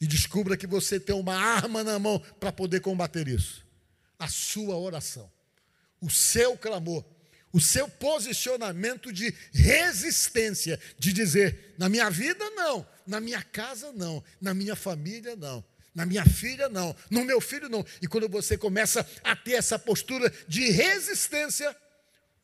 e 0.00 0.06
descubra 0.06 0.56
que 0.56 0.66
você 0.66 1.00
tem 1.00 1.14
uma 1.14 1.36
arma 1.36 1.82
na 1.82 1.98
mão 1.98 2.18
para 2.38 2.52
poder 2.52 2.80
combater 2.80 3.26
isso. 3.28 3.66
A 4.18 4.28
sua 4.28 4.76
oração, 4.76 5.30
o 6.00 6.10
seu 6.10 6.56
clamor. 6.56 7.04
O 7.50 7.62
seu 7.62 7.88
posicionamento 7.88 9.10
de 9.10 9.34
resistência, 9.54 10.78
de 10.98 11.14
dizer: 11.14 11.74
na 11.78 11.88
minha 11.88 12.10
vida, 12.10 12.44
não, 12.50 12.86
na 13.06 13.20
minha 13.20 13.42
casa, 13.42 13.90
não, 13.90 14.22
na 14.38 14.52
minha 14.52 14.76
família, 14.76 15.34
não, 15.34 15.64
na 15.94 16.04
minha 16.04 16.26
filha, 16.26 16.68
não, 16.68 16.94
no 17.10 17.24
meu 17.24 17.40
filho, 17.40 17.68
não. 17.68 17.84
E 18.02 18.06
quando 18.06 18.28
você 18.28 18.58
começa 18.58 19.04
a 19.24 19.34
ter 19.34 19.52
essa 19.52 19.78
postura 19.78 20.30
de 20.46 20.70
resistência, 20.70 21.74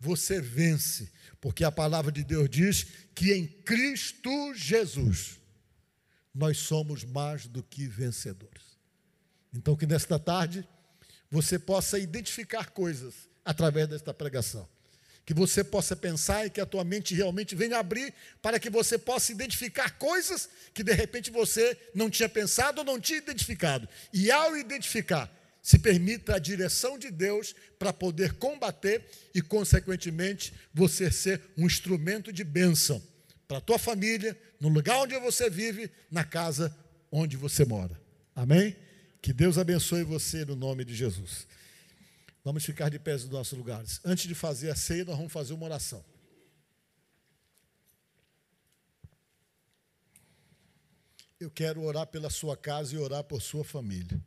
você 0.01 0.41
vence, 0.41 1.13
porque 1.39 1.65
a 1.65 1.71
palavra 1.71 2.11
de 2.11 2.25
Deus 2.25 2.49
diz 2.49 2.87
que 3.15 3.33
em 3.35 3.47
Cristo 3.47 4.55
Jesus 4.55 5.39
nós 6.35 6.59
somos 6.59 7.05
mais 7.05 7.47
do 7.47 7.63
que 7.63 7.87
vencedores. 7.87 8.75
Então, 9.55 9.77
que 9.77 9.87
nesta 9.87 10.19
tarde 10.19 10.67
você 11.31 11.59
possa 11.59 11.99
identificar 11.99 12.71
coisas 12.71 13.15
através 13.45 13.89
desta 13.89 14.13
pregação 14.13 14.69
que 15.25 15.33
você 15.33 15.65
possa 15.65 15.97
pensar 15.97 16.47
e 16.47 16.51
que 16.51 16.61
a 16.61 16.67
tua 16.67 16.85
mente 16.85 17.15
realmente 17.15 17.55
venha 17.55 17.79
abrir 17.79 18.13
para 18.43 18.59
que 18.59 18.69
você 18.69 18.99
possa 18.99 19.33
identificar 19.33 19.91
coisas 19.99 20.49
que 20.75 20.83
de 20.83 20.93
repente 20.93 21.31
você 21.31 21.77
não 21.95 22.11
tinha 22.11 22.29
pensado 22.29 22.81
ou 22.81 22.85
não 22.85 23.01
tinha 23.01 23.19
identificado. 23.19 23.89
E 24.13 24.31
ao 24.31 24.57
identificar, 24.57 25.31
se 25.63 25.79
permita 25.79 26.35
a 26.35 26.39
direção 26.39 26.99
de 26.99 27.11
Deus 27.11 27.55
para 27.79 27.91
poder 27.91 28.35
combater 28.35 29.03
e, 29.35 29.41
consequentemente, 29.41 30.53
você 30.75 31.11
ser 31.11 31.41
um 31.57 31.65
instrumento 31.65 32.31
de 32.31 32.45
bênção 32.45 33.03
para 33.47 33.59
a 33.59 33.61
tua 33.61 33.79
família, 33.79 34.39
no 34.59 34.69
lugar 34.69 35.03
onde 35.03 35.19
você 35.19 35.51
vive, 35.51 35.91
na 36.11 36.25
casa 36.25 36.77
onde 37.11 37.37
você 37.37 37.65
mora. 37.65 38.01
Amém? 38.35 38.77
Que 39.21 39.33
Deus 39.33 39.59
abençoe 39.59 40.03
você 40.03 40.45
no 40.45 40.57
nome 40.57 40.85
de 40.85 40.95
Jesus. 40.95 41.47
Vamos 42.43 42.65
ficar 42.65 42.91
de 42.91 42.99
pés 42.99 43.23
nos 43.23 43.33
nossos 43.33 43.57
lugares. 43.57 44.01
Antes 44.05 44.27
de 44.29 44.35
fazer 44.35 44.71
a 44.71 44.77
ceia, 44.77 45.05
nós 45.05 45.17
vamos 45.17 45.33
fazer 45.33 45.55
uma 45.55 45.65
oração. 45.65 46.05
Eu 51.41 51.51
quero 51.51 51.83
orar 51.83 52.07
pela 52.07 52.31
sua 52.31 52.57
casa 52.57 52.95
e 52.95 52.99
orar 52.99 53.25
por 53.25 53.41
sua 53.43 53.65
família. 53.65 54.23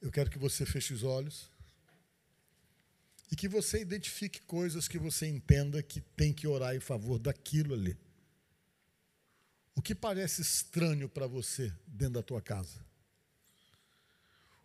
Eu 0.00 0.10
quero 0.10 0.30
que 0.30 0.38
você 0.38 0.64
feche 0.66 0.92
os 0.92 1.04
olhos 1.04 1.51
e 3.32 3.34
que 3.34 3.48
você 3.48 3.80
identifique 3.80 4.42
coisas 4.42 4.86
que 4.86 4.98
você 4.98 5.26
entenda 5.26 5.82
que 5.82 6.00
tem 6.00 6.32
que 6.32 6.46
orar 6.46 6.76
em 6.76 6.80
favor 6.80 7.18
daquilo 7.18 7.74
ali. 7.74 7.98
O 9.74 9.82
que 9.82 9.94
parece 9.94 10.40
estranho 10.40 11.08
para 11.08 11.26
você 11.26 11.72
dentro 11.88 12.14
da 12.14 12.22
tua 12.22 12.40
casa? 12.40 12.92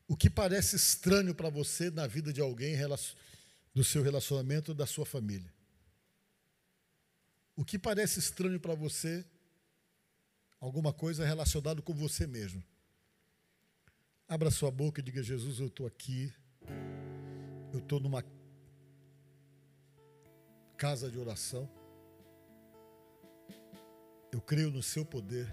o 0.08 0.16
que 0.16 0.30
parece 0.30 0.76
estranho 0.76 1.36
para 1.36 1.50
você 1.50 1.92
na 1.92 2.08
vida 2.08 2.32
de 2.32 2.40
alguém, 2.40 2.76
do 3.74 3.84
seu 3.84 4.02
relacionamento, 4.02 4.74
da 4.74 4.86
sua 4.86 5.06
família. 5.06 5.54
O 7.56 7.66
que 7.66 7.78
parece 7.78 8.20
estranho 8.20 8.60
para 8.60 8.74
você, 8.74 9.26
alguma 10.60 10.94
coisa 10.94 11.26
relacionada 11.26 11.82
com 11.82 11.94
você 11.94 12.26
mesmo. 12.26 12.64
Abra 14.28 14.50
sua 14.50 14.72
boca 14.72 15.02
e 15.02 15.04
diga: 15.04 15.22
Jesus, 15.22 15.60
eu 15.60 15.68
estou 15.68 15.86
aqui, 15.86 16.34
eu 17.74 17.80
estou 17.80 18.00
numa 18.00 18.24
casa 20.78 21.10
de 21.10 21.18
oração, 21.18 21.68
eu 24.32 24.40
creio 24.40 24.70
no 24.70 24.84
seu 24.84 25.04
poder, 25.04 25.52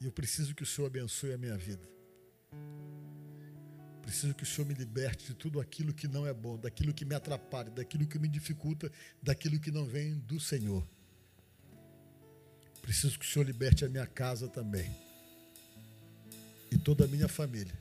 e 0.00 0.06
eu 0.06 0.12
preciso 0.12 0.54
que 0.54 0.62
o 0.62 0.66
Senhor 0.66 0.86
abençoe 0.86 1.32
a 1.32 1.38
minha 1.38 1.56
vida. 1.56 1.86
Preciso 4.02 4.32
que 4.34 4.44
o 4.44 4.46
Senhor 4.46 4.66
me 4.66 4.74
liberte 4.74 5.26
de 5.26 5.34
tudo 5.34 5.60
aquilo 5.60 5.92
que 5.92 6.06
não 6.06 6.26
é 6.26 6.32
bom, 6.32 6.56
daquilo 6.56 6.94
que 6.94 7.04
me 7.04 7.14
atrapalha, 7.14 7.70
daquilo 7.70 8.06
que 8.06 8.18
me 8.18 8.28
dificulta, 8.28 8.90
daquilo 9.20 9.58
que 9.58 9.70
não 9.70 9.84
vem 9.84 10.18
do 10.20 10.38
Senhor. 10.38 10.86
Preciso 12.80 13.18
que 13.18 13.26
o 13.26 13.28
Senhor 13.28 13.44
liberte 13.44 13.84
a 13.84 13.88
minha 13.88 14.06
casa 14.06 14.48
também. 14.48 14.90
E 16.70 16.78
toda 16.78 17.04
a 17.04 17.08
minha 17.08 17.28
família. 17.28 17.76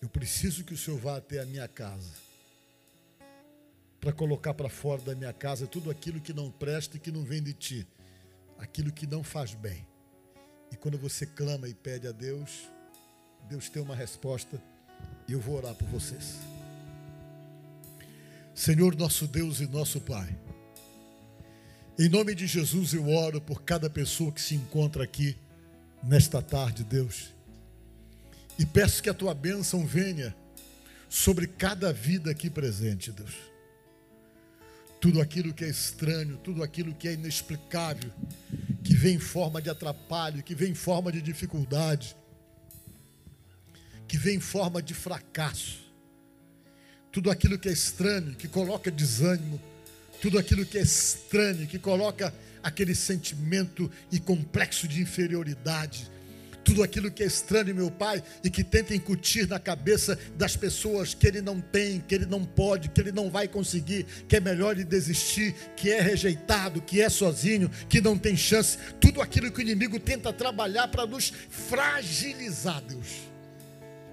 Eu 0.00 0.08
preciso 0.08 0.64
que 0.64 0.72
o 0.72 0.78
Senhor 0.78 0.98
vá 0.98 1.16
até 1.16 1.40
a 1.40 1.44
minha 1.44 1.68
casa. 1.68 2.25
Para 4.00 4.12
colocar 4.12 4.54
para 4.54 4.68
fora 4.68 5.02
da 5.02 5.14
minha 5.14 5.32
casa 5.32 5.66
tudo 5.66 5.90
aquilo 5.90 6.20
que 6.20 6.32
não 6.32 6.50
presta 6.50 6.96
e 6.96 7.00
que 7.00 7.10
não 7.10 7.24
vem 7.24 7.42
de 7.42 7.52
ti. 7.52 7.86
Aquilo 8.58 8.92
que 8.92 9.06
não 9.06 9.22
faz 9.22 9.54
bem. 9.54 9.86
E 10.72 10.76
quando 10.76 10.98
você 10.98 11.26
clama 11.26 11.68
e 11.68 11.74
pede 11.74 12.06
a 12.06 12.12
Deus, 12.12 12.68
Deus 13.48 13.68
tem 13.68 13.82
uma 13.82 13.94
resposta 13.94 14.60
e 15.28 15.32
eu 15.32 15.40
vou 15.40 15.56
orar 15.56 15.74
por 15.74 15.86
vocês. 15.88 16.36
Senhor, 18.54 18.96
nosso 18.96 19.26
Deus 19.26 19.60
e 19.60 19.66
nosso 19.66 20.00
Pai, 20.00 20.36
em 21.98 22.08
nome 22.08 22.34
de 22.34 22.46
Jesus 22.46 22.92
eu 22.92 23.08
oro 23.08 23.40
por 23.40 23.62
cada 23.62 23.88
pessoa 23.88 24.32
que 24.32 24.40
se 24.40 24.54
encontra 24.54 25.04
aqui 25.04 25.36
nesta 26.02 26.42
tarde, 26.42 26.84
Deus, 26.84 27.32
e 28.58 28.64
peço 28.64 29.02
que 29.02 29.10
a 29.10 29.14
tua 29.14 29.34
bênção 29.34 29.86
venha 29.86 30.34
sobre 31.08 31.46
cada 31.46 31.92
vida 31.92 32.30
aqui 32.30 32.48
presente, 32.48 33.12
Deus. 33.12 33.34
Tudo 35.06 35.20
aquilo 35.20 35.54
que 35.54 35.64
é 35.64 35.68
estranho, 35.68 36.36
tudo 36.38 36.64
aquilo 36.64 36.92
que 36.92 37.06
é 37.06 37.12
inexplicável, 37.12 38.10
que 38.82 38.92
vem 38.92 39.14
em 39.14 39.20
forma 39.20 39.62
de 39.62 39.70
atrapalho, 39.70 40.42
que 40.42 40.52
vem 40.52 40.72
em 40.72 40.74
forma 40.74 41.12
de 41.12 41.22
dificuldade, 41.22 42.16
que 44.08 44.18
vem 44.18 44.38
em 44.38 44.40
forma 44.40 44.82
de 44.82 44.94
fracasso. 44.94 45.78
Tudo 47.12 47.30
aquilo 47.30 47.56
que 47.56 47.68
é 47.68 47.72
estranho, 47.72 48.34
que 48.34 48.48
coloca 48.48 48.90
desânimo, 48.90 49.60
tudo 50.20 50.40
aquilo 50.40 50.66
que 50.66 50.76
é 50.76 50.82
estranho, 50.82 51.68
que 51.68 51.78
coloca 51.78 52.34
aquele 52.60 52.92
sentimento 52.92 53.88
e 54.10 54.18
complexo 54.18 54.88
de 54.88 55.00
inferioridade, 55.00 56.10
tudo 56.66 56.82
aquilo 56.82 57.12
que 57.12 57.22
é 57.22 57.26
estranho, 57.26 57.72
meu 57.72 57.92
Pai, 57.92 58.20
e 58.42 58.50
que 58.50 58.64
tenta 58.64 58.92
incutir 58.92 59.46
na 59.46 59.56
cabeça 59.56 60.18
das 60.36 60.56
pessoas 60.56 61.14
que 61.14 61.24
ele 61.24 61.40
não 61.40 61.60
tem, 61.60 62.00
que 62.00 62.12
ele 62.12 62.26
não 62.26 62.44
pode, 62.44 62.88
que 62.88 63.00
ele 63.00 63.12
não 63.12 63.30
vai 63.30 63.46
conseguir, 63.46 64.04
que 64.26 64.34
é 64.34 64.40
melhor 64.40 64.72
ele 64.72 64.84
desistir, 64.84 65.54
que 65.76 65.92
é 65.92 66.00
rejeitado, 66.00 66.82
que 66.82 67.00
é 67.00 67.08
sozinho, 67.08 67.70
que 67.88 68.00
não 68.00 68.18
tem 68.18 68.36
chance, 68.36 68.76
tudo 69.00 69.22
aquilo 69.22 69.48
que 69.52 69.60
o 69.60 69.62
inimigo 69.62 70.00
tenta 70.00 70.32
trabalhar 70.32 70.88
para 70.88 71.06
nos 71.06 71.32
fragilizar, 71.48 72.82
Deus. 72.82 73.06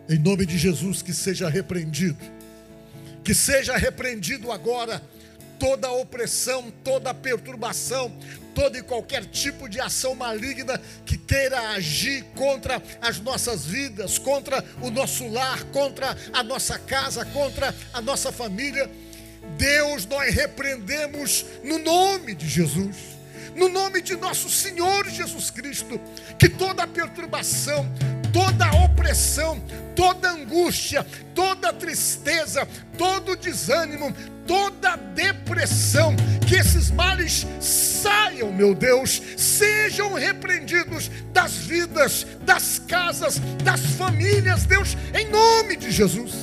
Em 0.08 0.20
nome 0.20 0.46
de 0.46 0.56
Jesus, 0.56 1.02
que 1.02 1.12
seja 1.12 1.50
repreendido. 1.50 2.20
Que 3.24 3.34
seja 3.34 3.76
repreendido 3.78 4.52
agora 4.52 5.02
toda 5.64 5.90
opressão, 5.94 6.70
toda 6.84 7.14
perturbação, 7.14 8.12
todo 8.54 8.78
e 8.78 8.84
qualquer 8.84 9.24
tipo 9.24 9.70
de 9.70 9.80
ação 9.80 10.14
maligna 10.14 10.78
que 11.06 11.18
queira 11.18 11.70
agir 11.70 12.26
contra 12.36 12.84
as 13.02 13.22
nossas 13.22 13.66
vidas, 13.66 14.20
contra 14.20 14.62
o 14.82 14.92
nosso 14.92 15.26
lar, 15.30 15.64
contra 15.72 16.18
a 16.34 16.44
nossa 16.44 16.78
casa, 16.78 17.24
contra 17.28 17.74
a 17.94 18.02
nossa 18.02 18.30
família. 18.30 18.92
Deus, 19.58 20.06
nós 20.06 20.36
repreendemos 20.36 21.46
no 21.64 21.78
nome 21.78 22.36
de 22.36 22.46
Jesus, 22.46 22.98
no 23.56 23.70
nome 23.70 24.02
de 24.02 24.18
nosso 24.18 24.50
Senhor 24.50 25.10
Jesus 25.10 25.50
Cristo, 25.50 25.98
que 26.38 26.50
toda 26.50 26.86
perturbação, 26.86 27.90
toda 28.34 28.72
opressão, 28.84 29.62
toda 29.96 30.32
angústia, 30.32 31.06
toda 31.36 31.72
tristeza, 31.72 32.68
todo 32.98 33.38
desânimo, 33.38 34.12
toda 34.48 34.96
depressão, 34.96 36.16
que 36.48 36.56
esses 36.56 36.90
males 36.90 37.46
saiam, 37.62 38.52
meu 38.52 38.74
Deus, 38.74 39.22
sejam 39.38 40.16
repreendidos 40.16 41.10
das 41.32 41.54
vidas, 41.58 42.26
das 42.42 42.80
casas, 42.80 43.40
das 43.64 43.80
famílias, 43.82 44.66
Deus, 44.66 44.98
em 45.14 45.30
nome 45.30 45.78
de 45.78 45.92
Jesus. 45.92 46.34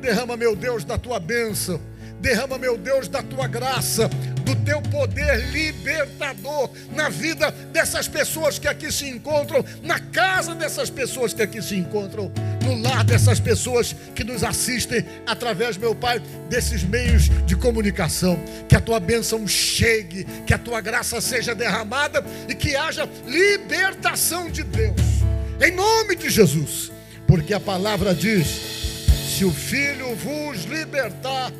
Derrama, 0.00 0.36
meu 0.36 0.54
Deus, 0.54 0.84
da 0.84 0.96
tua 0.96 1.18
bênção, 1.18 1.80
derrama, 2.20 2.56
meu 2.56 2.78
Deus, 2.78 3.08
da 3.08 3.22
tua 3.22 3.46
graça, 3.46 4.08
do 4.50 4.64
teu 4.64 4.82
poder 4.82 5.46
libertador 5.50 6.70
na 6.92 7.08
vida 7.08 7.50
dessas 7.72 8.08
pessoas 8.08 8.58
que 8.58 8.66
aqui 8.66 8.90
se 8.90 9.08
encontram, 9.08 9.64
na 9.82 9.98
casa 10.00 10.54
dessas 10.54 10.90
pessoas 10.90 11.32
que 11.32 11.42
aqui 11.42 11.62
se 11.62 11.76
encontram, 11.76 12.32
no 12.64 12.80
lar 12.82 13.04
dessas 13.04 13.38
pessoas 13.38 13.94
que 14.14 14.24
nos 14.24 14.42
assistem 14.42 15.04
através, 15.26 15.76
meu 15.76 15.94
Pai, 15.94 16.20
desses 16.48 16.82
meios 16.82 17.30
de 17.46 17.54
comunicação. 17.54 18.38
Que 18.68 18.76
a 18.76 18.80
tua 18.80 18.98
bênção 18.98 19.46
chegue, 19.46 20.24
que 20.46 20.54
a 20.54 20.58
tua 20.58 20.80
graça 20.80 21.20
seja 21.20 21.54
derramada 21.54 22.24
e 22.48 22.54
que 22.54 22.74
haja 22.74 23.08
libertação 23.26 24.50
de 24.50 24.64
Deus, 24.64 25.00
em 25.64 25.70
nome 25.72 26.16
de 26.16 26.28
Jesus, 26.28 26.90
porque 27.26 27.54
a 27.54 27.60
palavra 27.60 28.14
diz: 28.14 28.46
se 29.36 29.44
o 29.44 29.52
Filho 29.52 30.14
vos 30.16 30.64
libertar, 30.64 31.52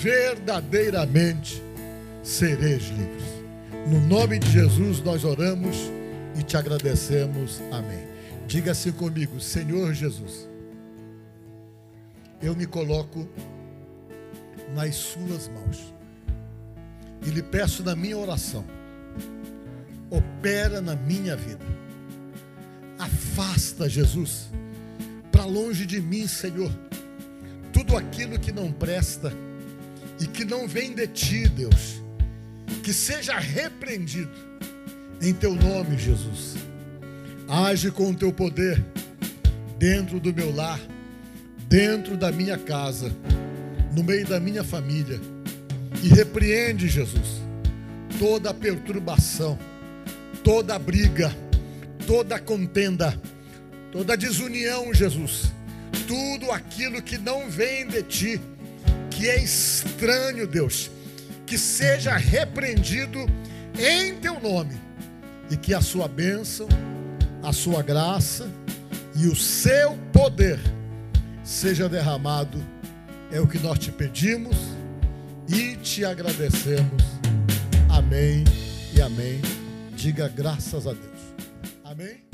verdadeiramente 0.00 1.62
sereis 2.22 2.84
livres. 2.84 3.42
No 3.88 4.00
nome 4.00 4.38
de 4.38 4.50
Jesus 4.50 5.00
nós 5.02 5.24
oramos 5.24 5.76
e 6.38 6.42
te 6.42 6.56
agradecemos. 6.56 7.60
Amém. 7.70 8.06
Diga 8.46 8.72
assim 8.72 8.92
comigo, 8.92 9.40
Senhor 9.40 9.92
Jesus, 9.92 10.48
eu 12.40 12.54
me 12.54 12.66
coloco 12.66 13.28
nas 14.74 14.94
suas 14.94 15.48
mãos 15.48 15.92
e 17.24 17.30
lhe 17.30 17.42
peço 17.42 17.82
na 17.82 17.94
minha 17.94 18.16
oração, 18.16 18.64
opera 20.10 20.80
na 20.80 20.94
minha 20.94 21.36
vida. 21.36 21.64
Afasta, 22.98 23.88
Jesus, 23.88 24.50
para 25.30 25.44
longe 25.44 25.86
de 25.86 26.00
mim, 26.00 26.26
Senhor, 26.26 26.70
tudo 27.72 27.96
aquilo 27.96 28.38
que 28.38 28.52
não 28.52 28.70
presta 28.72 29.32
e 30.20 30.26
que 30.26 30.44
não 30.44 30.68
vem 30.68 30.94
de 30.94 31.06
ti, 31.06 31.48
Deus 31.48 32.01
que 32.82 32.92
seja 32.92 33.38
repreendido 33.38 34.30
em 35.20 35.32
teu 35.32 35.54
nome, 35.54 35.96
Jesus. 35.96 36.56
Age 37.48 37.90
com 37.90 38.10
o 38.10 38.14
teu 38.14 38.32
poder 38.32 38.84
dentro 39.78 40.18
do 40.18 40.32
meu 40.32 40.54
lar, 40.54 40.80
dentro 41.68 42.16
da 42.16 42.32
minha 42.32 42.58
casa, 42.58 43.14
no 43.94 44.02
meio 44.02 44.26
da 44.26 44.40
minha 44.40 44.64
família. 44.64 45.20
E 46.02 46.08
repreende, 46.08 46.88
Jesus, 46.88 47.40
toda 48.18 48.52
perturbação, 48.52 49.58
toda 50.42 50.78
briga, 50.78 51.34
toda 52.06 52.38
contenda, 52.38 53.20
toda 53.92 54.16
desunião, 54.16 54.92
Jesus. 54.92 55.52
Tudo 56.08 56.50
aquilo 56.50 57.00
que 57.00 57.16
não 57.16 57.48
vem 57.48 57.86
de 57.86 58.02
ti, 58.02 58.40
que 59.10 59.28
é 59.28 59.42
estranho, 59.42 60.46
Deus 60.46 60.90
que 61.52 61.58
seja 61.58 62.16
repreendido 62.16 63.26
em 63.78 64.14
teu 64.14 64.40
nome 64.40 64.80
e 65.50 65.56
que 65.58 65.74
a 65.74 65.82
sua 65.82 66.08
bênção, 66.08 66.66
a 67.42 67.52
sua 67.52 67.82
graça 67.82 68.50
e 69.14 69.26
o 69.26 69.36
seu 69.36 69.94
poder 70.14 70.58
seja 71.44 71.90
derramado. 71.90 72.58
É 73.30 73.38
o 73.38 73.46
que 73.46 73.58
nós 73.58 73.78
te 73.78 73.92
pedimos 73.92 74.56
e 75.46 75.76
te 75.76 76.06
agradecemos. 76.06 77.02
Amém 77.90 78.44
e 78.96 79.02
amém. 79.02 79.42
Diga 79.94 80.28
graças 80.28 80.86
a 80.86 80.94
Deus. 80.94 81.20
Amém. 81.84 82.31